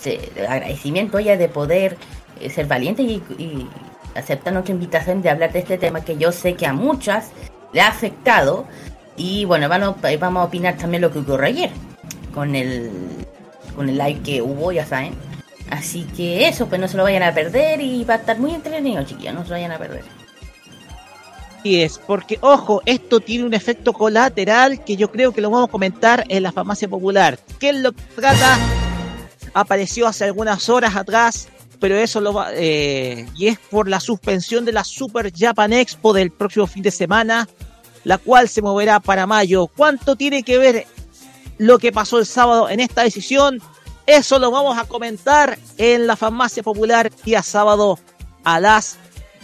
[0.07, 1.97] de agradecimiento ella de poder
[2.39, 3.67] eh, ser valiente y, y
[4.15, 7.31] aceptar nuestra invitación de hablar de este tema que yo sé que a muchas
[7.73, 8.65] le ha afectado.
[9.15, 11.71] Y bueno, vamos, vamos a opinar también lo que ocurrió ayer
[12.33, 12.91] con el,
[13.75, 15.13] con el live que hubo, ya saben.
[15.69, 18.53] Así que eso, pues no se lo vayan a perder y va a estar muy
[18.53, 20.03] entretenido, chiquillos, no se lo vayan a perder.
[21.63, 25.67] Y es porque, ojo, esto tiene un efecto colateral que yo creo que lo vamos
[25.67, 27.39] a comentar en la farmacia popular.
[27.59, 28.57] ¿Qué lo que trata?
[29.59, 31.47] Apareció hace algunas horas atrás,
[31.79, 36.13] pero eso lo va, eh, y es por la suspensión de la Super Japan Expo
[36.13, 37.49] del próximo fin de semana,
[38.03, 39.65] la cual se moverá para mayo.
[39.65, 40.85] ¿Cuánto tiene que ver
[41.57, 43.59] lo que pasó el sábado en esta decisión?
[44.05, 47.97] Eso lo vamos a comentar en la farmacia popular día sábado
[48.43, 48.97] a las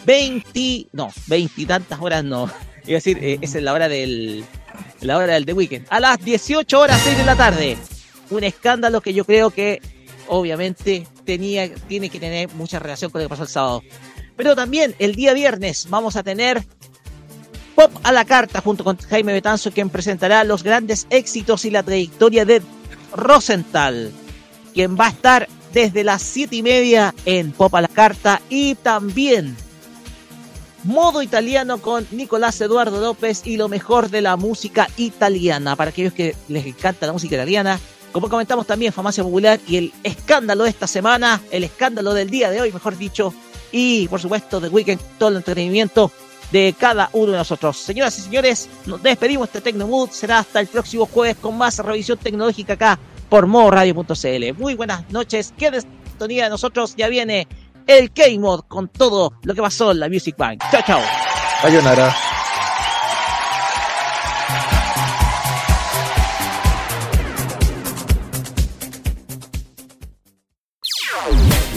[0.05, 2.51] 20, no, 20 y tantas horas no.
[2.85, 4.45] Iba a decir, eh, esa es la hora del
[5.01, 5.87] la hora del The Weekend.
[5.89, 7.77] A las 18 horas 6 de la tarde.
[8.29, 9.81] Un escándalo que yo creo que
[10.27, 13.83] obviamente tenía, tiene que tener mucha relación con lo que pasó el sábado.
[14.35, 16.63] Pero también el día viernes vamos a tener
[17.75, 21.81] Pop a la carta junto con Jaime Betanzo, quien presentará los grandes éxitos y la
[21.81, 22.61] trayectoria de
[23.15, 24.11] Rosenthal,
[24.73, 28.75] quien va a estar desde las siete y media en Pop a la carta y
[28.75, 29.55] también
[30.83, 36.13] modo italiano con Nicolás Eduardo López y lo mejor de la música italiana para aquellos
[36.13, 37.79] que les encanta la música italiana.
[38.13, 42.51] Como comentamos también, Farmacia Popular y el escándalo de esta semana, el escándalo del día
[42.51, 43.33] de hoy, mejor dicho,
[43.71, 46.11] y por supuesto de Weekend, todo el entretenimiento
[46.51, 47.75] de cada uno de nosotros.
[47.75, 50.11] Señoras y señores, nos despedimos de Tecnomood.
[50.11, 54.53] Será hasta el próximo jueves con más revisión tecnológica acá por modoradio.cl.
[54.59, 55.51] Muy buenas noches.
[55.57, 56.93] En sintonía de nosotros.
[56.95, 57.47] Ya viene
[57.87, 60.61] el K-Mod con todo lo que pasó en la Music Bank.
[60.71, 61.01] Chao, chao.
[61.63, 62.32] Sayonara.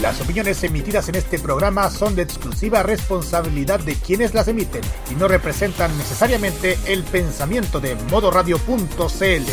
[0.07, 4.79] Las opiniones emitidas en este programa son de exclusiva responsabilidad de quienes las emiten
[5.11, 9.43] y no representan necesariamente el pensamiento de modoradio.cl.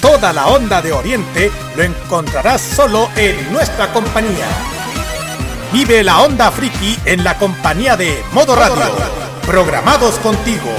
[0.00, 4.77] Toda la onda de Oriente lo encontrarás solo en nuestra compañía.
[5.72, 8.90] Vive la onda friki en la compañía de Modo Radio.
[9.46, 10.70] Programados contigo.